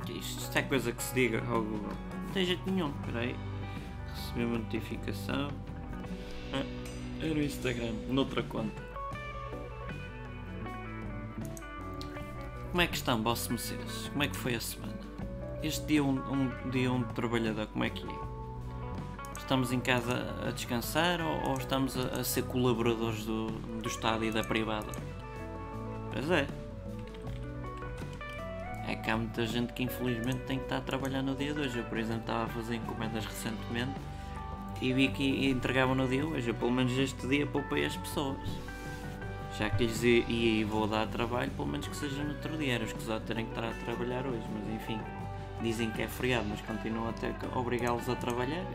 Isto, 0.09 0.41
isto 0.41 0.57
é 0.57 0.63
coisa 0.63 0.91
que 0.91 1.03
se 1.03 1.13
diga 1.13 1.43
ao 1.47 1.61
Google. 1.61 1.93
Não 2.25 2.33
tem 2.33 2.45
jeito 2.45 2.71
nenhum. 2.71 2.89
Espera 3.01 3.19
aí. 3.19 3.35
Recebi 4.15 4.45
uma 4.45 4.57
notificação. 4.57 5.49
Ah, 6.53 6.65
era 7.21 7.35
o 7.35 7.43
Instagram, 7.43 7.93
noutra 8.09 8.41
conta. 8.41 8.92
Como 12.73 12.81
é 12.81 12.87
que 12.87 12.95
estão, 12.95 13.21
Boss 13.21 13.49
Mercedes? 13.49 14.09
Como 14.09 14.23
é 14.23 14.27
que 14.27 14.35
foi 14.35 14.55
a 14.55 14.59
semana? 14.59 14.97
Este 15.61 15.85
dia 15.85 16.03
um, 16.03 16.17
um 16.17 16.69
dia 16.71 16.91
um 16.91 17.03
trabalhador, 17.03 17.67
como 17.67 17.83
é 17.83 17.91
que 17.91 18.03
é? 18.03 18.17
Estamos 19.37 19.71
em 19.71 19.79
casa 19.79 20.35
a 20.43 20.49
descansar 20.49 21.21
ou, 21.21 21.51
ou 21.51 21.57
estamos 21.59 21.95
a, 21.95 22.21
a, 22.21 22.23
ser 22.23 22.45
colaboradores 22.45 23.25
do, 23.25 23.51
do 23.51 23.87
Estado 23.87 24.25
e 24.25 24.31
da 24.31 24.43
privada? 24.43 24.91
Pois 26.11 26.31
é. 26.31 26.47
É 28.87 28.95
que 28.95 29.11
há 29.11 29.17
muita 29.17 29.45
gente 29.45 29.71
que 29.71 29.83
infelizmente 29.83 30.39
tem 30.47 30.57
que 30.57 30.63
estar 30.63 30.77
a 30.77 30.81
trabalhar 30.81 31.21
no 31.21 31.35
dia 31.35 31.53
de 31.53 31.59
hoje. 31.59 31.77
Eu, 31.77 31.85
por 31.85 31.99
exemplo, 31.99 32.21
estava 32.21 32.45
a 32.45 32.47
fazer 32.47 32.77
encomendas 32.77 33.23
recentemente 33.23 33.93
e 34.81 34.91
vi 34.93 35.09
que 35.09 35.47
entregavam 35.47 35.93
no 35.93 36.07
dia 36.07 36.25
hoje. 36.25 36.49
Eu, 36.49 36.55
pelo 36.55 36.71
menos 36.71 36.97
este 36.97 37.27
dia 37.27 37.45
poupei 37.45 37.85
as 37.85 37.95
pessoas. 37.95 38.72
Já 39.57 39.69
que 39.69 39.85
lhes 39.85 40.03
ia 40.03 40.25
e 40.27 40.63
vou 40.63 40.87
dar 40.87 41.07
trabalho, 41.07 41.51
pelo 41.51 41.67
menos 41.67 41.87
que 41.87 41.95
seja 41.95 42.23
no 42.23 42.33
outro 42.33 42.57
dia. 42.57 42.73
Era 42.73 42.83
escusado 42.85 43.23
terem 43.25 43.45
que 43.45 43.51
estar 43.51 43.69
a 43.69 43.73
trabalhar 43.85 44.25
hoje, 44.25 44.43
mas 44.51 44.73
enfim. 44.73 44.99
Dizem 45.61 45.91
que 45.91 46.01
é 46.01 46.07
feriado, 46.07 46.45
mas 46.49 46.59
continuam 46.61 47.09
a 47.09 47.13
ter 47.13 47.33
que 47.35 47.45
obrigá-los 47.57 48.09
a 48.09 48.15
trabalhar. 48.15 48.65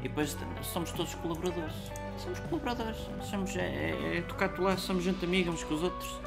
E 0.00 0.08
depois 0.08 0.36
somos 0.62 0.92
todos 0.92 1.14
colaboradores. 1.16 1.74
Somos 2.18 2.38
colaboradores. 2.40 2.96
Somos, 3.28 3.56
é, 3.56 3.60
é, 3.60 4.18
é 4.18 4.22
tocar 4.22 4.56
lá, 4.58 4.76
somos 4.76 5.02
gente 5.02 5.24
amiga 5.24 5.50
uns 5.50 5.64
com 5.64 5.74
os 5.74 5.82
outros. 5.82 6.20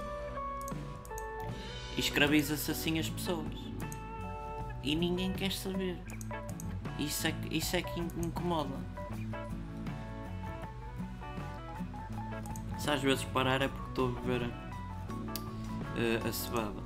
E 1.96 2.02
escraviza-se 2.02 2.70
assim 2.70 3.00
as 3.00 3.10
pessoas. 3.10 3.46
E 4.84 4.96
ninguém 4.96 5.32
quer 5.32 5.52
saber. 5.52 5.98
Isso 6.98 7.28
é, 7.28 7.34
isso 7.50 7.76
é 7.78 7.82
que 7.82 8.00
incomoda. 8.00 8.76
Se 12.80 12.89
às 12.89 13.02
vezes 13.02 13.26
parar 13.26 13.62
é 13.62 13.68
porque 13.68 13.89
estou 13.89 14.08
a 14.08 14.22
beber 14.22 14.48
uh, 14.48 16.28
a 16.28 16.32
cebada. 16.32 16.82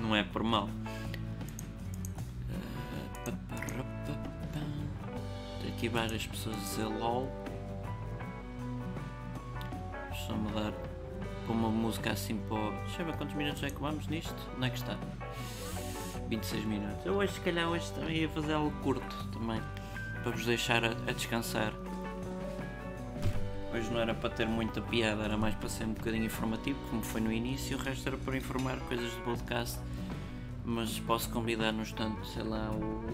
Não 0.00 0.14
é 0.14 0.22
por 0.22 0.44
mal. 0.44 0.68
Tem 5.60 5.72
aqui 5.72 5.88
várias 5.88 6.24
pessoas 6.28 6.56
a 6.56 6.60
dizer 6.60 6.84
LOL. 6.84 7.28
Só 10.26 10.34
mudar 10.34 10.72
para 11.44 11.52
uma 11.52 11.70
música 11.70 12.12
assim 12.12 12.36
para. 12.48 12.70
Deixa 12.84 13.02
eu 13.02 13.06
ver 13.06 13.16
quantos 13.16 13.34
minutos 13.34 13.62
é 13.64 13.70
que 13.70 13.80
vamos 13.80 14.06
nisto? 14.06 14.36
Onde 14.56 14.66
é 14.66 14.70
que 14.70 14.76
está? 14.76 14.96
26 16.28 16.64
minutos. 16.66 17.04
Eu 17.04 17.14
hoje, 17.14 17.32
se 17.32 17.40
calhar, 17.40 17.68
hoje 17.68 17.90
também 17.92 18.18
ia 18.18 18.28
fazer 18.28 18.52
algo 18.52 18.70
curto 18.82 19.28
também. 19.32 19.60
Para 20.22 20.30
vos 20.30 20.46
deixar 20.46 20.84
a, 20.84 20.90
a 20.90 21.12
descansar. 21.12 21.72
Hoje 23.78 23.92
não 23.92 24.00
era 24.00 24.12
para 24.12 24.30
ter 24.30 24.44
muita 24.44 24.80
piada, 24.80 25.22
era 25.22 25.36
mais 25.36 25.54
para 25.54 25.68
ser 25.68 25.84
um 25.84 25.92
bocadinho 25.92 26.24
informativo, 26.24 26.76
como 26.90 27.00
foi 27.00 27.20
no 27.20 27.30
início, 27.30 27.78
o 27.78 27.80
resto 27.80 28.08
era 28.08 28.16
para 28.16 28.36
informar 28.36 28.76
coisas 28.80 29.08
do 29.12 29.20
podcast. 29.22 29.78
Mas 30.64 30.98
posso 30.98 31.30
convidar 31.30 31.70
no 31.70 31.82
instante, 31.82 32.26
sei 32.26 32.42
lá, 32.42 32.72
o 32.72 33.04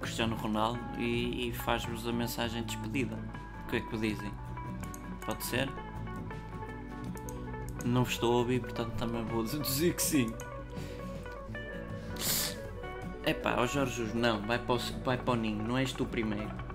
Cristiano 0.00 0.36
Ronaldo 0.36 0.78
e, 0.96 1.48
e 1.48 1.52
faz-vos 1.52 2.06
a 2.06 2.12
mensagem 2.12 2.62
de 2.62 2.68
despedida. 2.68 3.18
O 3.64 3.70
que 3.70 3.78
é 3.78 3.80
que 3.80 3.96
me 3.96 4.08
dizem? 4.08 4.30
Pode 5.26 5.44
ser? 5.44 5.68
Não 7.84 8.04
vos 8.04 8.12
estou 8.12 8.34
a 8.34 8.36
ouvir, 8.36 8.60
portanto 8.60 8.92
também 8.92 9.24
vou 9.24 9.42
dizer 9.42 9.92
que 9.92 10.02
sim. 10.02 10.32
Epá, 13.26 13.56
ó 13.58 13.66
Jorge, 13.66 14.08
não, 14.14 14.40
vai 14.40 14.60
para, 14.60 14.76
o, 14.76 14.78
vai 15.04 15.16
para 15.16 15.32
o 15.32 15.36
ninho, 15.36 15.64
não 15.66 15.76
és 15.76 15.92
tu 15.92 16.06
primeiro 16.06 16.67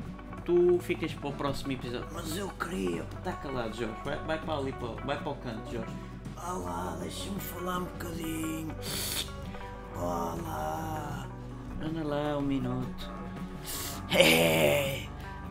tu 0.43 0.79
ficas 0.79 1.13
para 1.13 1.29
o 1.29 1.33
próximo 1.33 1.71
episódio. 1.71 2.07
Mas 2.11 2.37
eu 2.37 2.49
queria. 2.49 3.03
Está 3.17 3.33
calado, 3.33 3.75
Jorge. 3.75 3.95
Vai, 4.03 4.17
vai 4.19 4.39
para 4.39 4.57
ali, 4.57 4.71
para, 4.73 5.05
vai 5.05 5.17
para 5.17 5.31
o 5.31 5.35
canto, 5.35 5.71
Jorge. 5.71 5.93
Olá, 6.37 6.97
deixa-me 6.99 7.39
falar 7.39 7.79
um 7.79 7.85
bocadinho. 7.85 8.75
Olá. 9.95 11.27
Anda 11.81 12.03
lá 12.03 12.37
um 12.37 12.41
minuto. 12.41 13.11
É, 14.09 15.07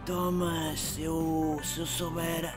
Thomas, 0.06 0.98
eu, 0.98 1.58
se 1.64 1.80
eu 1.80 1.86
soubera, 1.86 2.54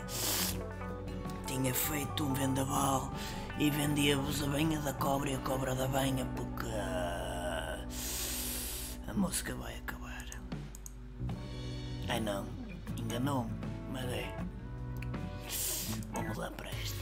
tinha 1.48 1.74
feito 1.74 2.24
um 2.26 2.34
vendaval 2.34 3.12
e 3.58 3.70
vendia-vos 3.70 4.44
a 4.44 4.48
banha 4.48 4.80
da 4.82 4.94
cobra 4.94 5.30
e 5.30 5.36
a 5.36 5.40
cobra 5.40 5.74
da 5.74 5.88
banha 5.88 6.26
porque 6.36 6.66
uh, 6.66 7.88
a 9.08 9.14
música 9.14 9.56
vai 9.56 9.74
acabar. 9.76 9.95
Ai 12.08 12.20
não, 12.20 12.46
enganou-me, 12.98 13.52
mas 13.92 14.06
é. 14.06 14.38
Vou 16.12 16.24
mudar 16.24 16.52
para 16.52 16.70
esta. 16.70 16.98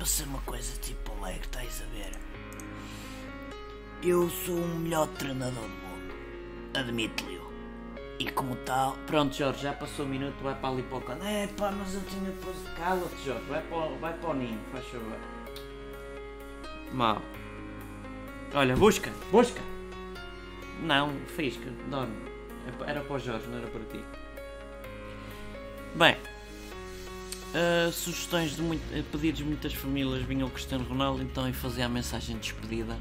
Eu 0.00 0.26
uma 0.26 0.40
coisa 0.40 0.78
tipo 0.80 1.12
alegre, 1.12 1.42
estás 1.42 1.82
a 1.82 1.94
ver? 1.94 2.12
Eu 4.02 4.28
sou 4.28 4.56
o 4.56 4.78
melhor 4.78 5.06
treinador 5.18 5.62
do 5.62 5.68
mundo. 5.68 6.14
Admito-lhe. 6.74 7.40
E 8.18 8.30
como 8.30 8.54
tal. 8.56 8.96
Pronto, 9.06 9.34
Jorge, 9.34 9.62
já 9.62 9.72
passou 9.72 10.06
um 10.06 10.08
minuto, 10.08 10.34
vai 10.42 10.54
para 10.54 10.68
ali 10.68 10.82
para 10.82 10.98
o 10.98 11.00
canto. 11.00 11.24
É 11.24 11.46
pá, 11.48 11.72
mas 11.72 11.94
eu 11.94 12.00
tinha 12.02 12.30
posto. 12.32 12.70
Cala-te, 12.76 13.24
Jorge, 13.24 13.44
vai 13.48 13.62
para, 13.62 13.88
vai 13.96 14.12
para 14.14 14.30
o 14.30 14.34
ninho, 14.34 14.60
faz 14.70 14.84
favor. 14.86 15.18
Mal. 16.92 17.22
Olha, 18.54 18.76
busca, 18.76 19.10
busca. 19.30 19.60
Não, 20.82 21.10
fisca, 21.26 21.70
dorme. 21.90 22.31
Era 22.86 23.00
para 23.00 23.16
o 23.16 23.18
Jorge, 23.18 23.46
não 23.48 23.58
era 23.58 23.66
para 23.66 23.80
ti. 23.80 24.04
Bem, 25.94 26.16
uh, 27.52 27.92
sugestões 27.92 28.56
de 28.56 28.62
muito, 28.62 28.82
uh, 28.98 29.02
pedidos 29.04 29.38
de 29.38 29.44
muitas 29.44 29.74
famílias 29.74 30.22
vinham 30.22 30.48
o 30.48 30.50
Cristiano 30.50 30.84
Ronaldo 30.84 31.22
então 31.22 31.48
e 31.48 31.52
fazia 31.52 31.86
a 31.86 31.88
mensagem 31.88 32.36
de 32.36 32.42
despedida. 32.42 32.96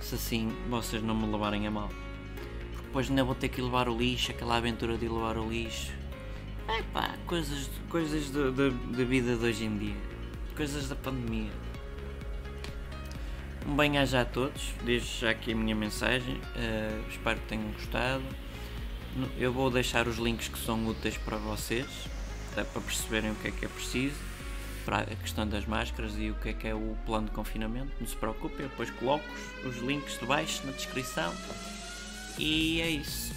Se 0.00 0.14
assim 0.14 0.52
vocês 0.68 1.02
não 1.02 1.14
me 1.14 1.30
levarem 1.30 1.66
a 1.66 1.70
mal. 1.70 1.88
Porque 2.72 2.86
depois 2.86 3.08
ainda 3.08 3.24
vou 3.24 3.34
ter 3.34 3.48
que 3.48 3.60
levar 3.60 3.88
o 3.88 3.96
lixo, 3.96 4.30
aquela 4.30 4.56
aventura 4.56 4.96
de 4.96 5.08
levar 5.08 5.38
o 5.38 5.48
lixo. 5.48 5.92
É 6.68 6.82
pá, 6.92 7.14
coisas, 7.26 7.70
coisas 7.88 8.30
da 8.30 9.04
vida 9.04 9.36
de 9.36 9.44
hoje 9.44 9.64
em 9.64 9.76
dia. 9.76 9.96
Coisas 10.56 10.88
da 10.88 10.94
pandemia. 10.94 11.50
Um 13.66 13.76
bem-aja 13.76 14.22
a 14.22 14.24
todos, 14.24 14.74
deixo 14.84 15.20
já 15.20 15.30
aqui 15.30 15.52
a 15.52 15.56
minha 15.56 15.74
mensagem, 15.74 16.36
uh, 16.36 17.08
espero 17.10 17.38
que 17.40 17.46
tenham 17.46 17.70
gostado. 17.72 18.24
Eu 19.38 19.52
vou 19.52 19.70
deixar 19.70 20.06
os 20.06 20.18
links 20.18 20.48
que 20.48 20.58
são 20.58 20.86
úteis 20.86 21.16
para 21.16 21.36
vocês, 21.36 21.86
até 22.52 22.62
para 22.62 22.80
perceberem 22.80 23.32
o 23.32 23.34
que 23.34 23.48
é 23.48 23.50
que 23.50 23.64
é 23.64 23.68
preciso, 23.68 24.14
para 24.84 25.00
a 25.00 25.16
questão 25.16 25.46
das 25.46 25.66
máscaras 25.66 26.12
e 26.16 26.30
o 26.30 26.34
que 26.34 26.50
é 26.50 26.52
que 26.52 26.68
é 26.68 26.74
o 26.74 26.96
plano 27.04 27.26
de 27.26 27.32
confinamento. 27.32 27.90
Não 28.00 28.06
se 28.06 28.16
preocupem, 28.16 28.60
eu 28.60 28.68
depois 28.68 28.90
coloco 28.90 29.24
os 29.64 29.78
links 29.78 30.18
de 30.18 30.26
baixo 30.26 30.64
na 30.64 30.72
descrição. 30.72 31.34
E 32.38 32.80
é 32.80 32.88
isso. 32.88 33.34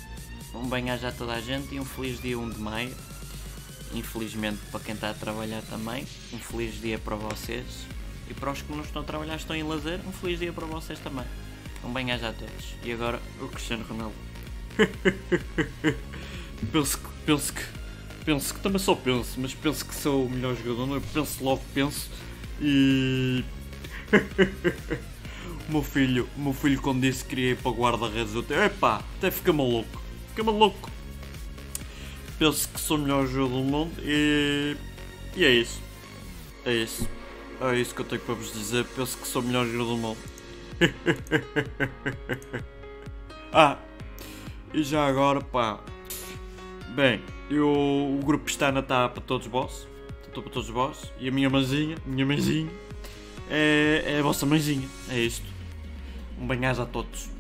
Um 0.54 0.68
bem-aja 0.68 1.10
a 1.10 1.12
toda 1.12 1.34
a 1.34 1.42
gente 1.42 1.74
e 1.74 1.80
um 1.80 1.86
feliz 1.86 2.22
dia 2.22 2.38
1 2.38 2.52
de 2.52 2.60
maio. 2.60 2.96
Infelizmente 3.94 4.60
para 4.72 4.80
quem 4.80 4.94
está 4.94 5.10
a 5.10 5.14
trabalhar 5.14 5.62
também, 5.64 6.08
um 6.32 6.40
feliz 6.40 6.80
dia 6.80 7.00
para 7.00 7.16
vocês. 7.16 7.66
E 8.30 8.34
para 8.34 8.52
os 8.52 8.62
que 8.62 8.72
não 8.72 8.84
estão 8.84 9.02
a 9.02 9.06
trabalhar, 9.06 9.36
estão 9.36 9.56
em 9.56 9.64
lazer, 9.64 10.00
um 10.08 10.12
feliz 10.12 10.40
dia 10.40 10.54
para 10.54 10.66
vocês 10.66 11.00
também. 11.00 11.26
Um 11.84 11.92
bem-aja 11.92 12.30
a 12.30 12.34
todos. 12.34 12.76
E 12.84 12.92
agora 12.94 13.20
o 13.42 13.48
Cristiano 13.48 13.84
Ronaldo. 13.84 14.33
penso 16.72 16.98
que. 16.98 17.14
Penso 17.26 17.54
que. 17.54 17.62
Penso 18.26 18.54
que 18.54 18.60
também 18.62 18.80
só 18.80 18.96
penso, 18.96 19.38
mas 19.38 19.54
penso 19.54 19.86
que 19.86 19.94
sou 19.94 20.26
o 20.26 20.30
melhor 20.30 20.56
jogador, 20.56 20.88
não 20.88 20.96
é? 20.96 21.02
Penso 21.14 21.44
logo, 21.44 21.62
penso. 21.74 22.10
E. 22.62 23.44
o 25.68 25.72
meu 25.72 25.84
filho, 25.84 26.30
o 26.38 26.42
meu 26.42 26.54
filho 26.54 26.82
quando 26.82 27.02
disse 27.02 27.24
que 27.24 27.32
queria 27.32 27.52
ir 27.52 27.58
para 27.58 27.72
o 27.72 27.76
guarda-redes, 27.76 28.34
eu 28.34 28.40
até. 28.42 28.66
Epá, 28.66 29.04
até 29.18 29.30
fica 29.30 29.52
maluco. 29.52 30.02
Fica 30.30 30.44
maluco. 30.44 30.90
Penso 32.40 32.70
que 32.70 32.80
sou 32.80 32.98
o 32.98 33.02
melhor 33.02 33.28
jogador 33.28 33.58
do 33.58 33.64
mundo 33.64 33.94
e. 34.00 34.78
E 35.36 35.44
é 35.44 35.52
isso. 35.52 35.82
É 36.66 36.74
isso. 36.74 37.08
É 37.60 37.78
isso 37.78 37.94
que 37.94 38.02
eu 38.02 38.06
tenho 38.06 38.22
para 38.22 38.36
vos 38.36 38.54
dizer. 38.54 38.86
Penso 38.96 39.18
que 39.18 39.28
sou 39.28 39.42
o 39.42 39.46
melhor 39.46 39.66
jogador 39.66 39.86
do 39.86 39.98
mundo. 39.98 40.18
ah! 43.52 43.78
E 44.74 44.84
já 44.84 45.06
agora, 45.06 45.40
pá, 45.40 45.80
Bem, 46.94 47.20
eu, 47.50 47.68
o 47.68 48.20
grupo 48.24 48.46
Pestana 48.46 48.80
está 48.80 49.10
para 49.10 49.22
todos 49.22 49.48
vós. 49.48 49.88
Estou 50.28 50.44
para 50.44 50.52
todos 50.52 50.70
vós. 50.70 51.12
E 51.20 51.28
a 51.28 51.32
minha 51.32 51.50
mãezinha, 51.50 51.98
minha 52.06 52.24
mãezinha, 52.24 52.70
é, 53.50 54.04
é 54.06 54.20
a 54.20 54.22
vossa 54.22 54.46
mãezinha. 54.46 54.88
É 55.10 55.20
isto. 55.20 55.46
Um 56.40 56.46
banhás 56.46 56.80
a 56.80 56.86
todos. 56.86 57.33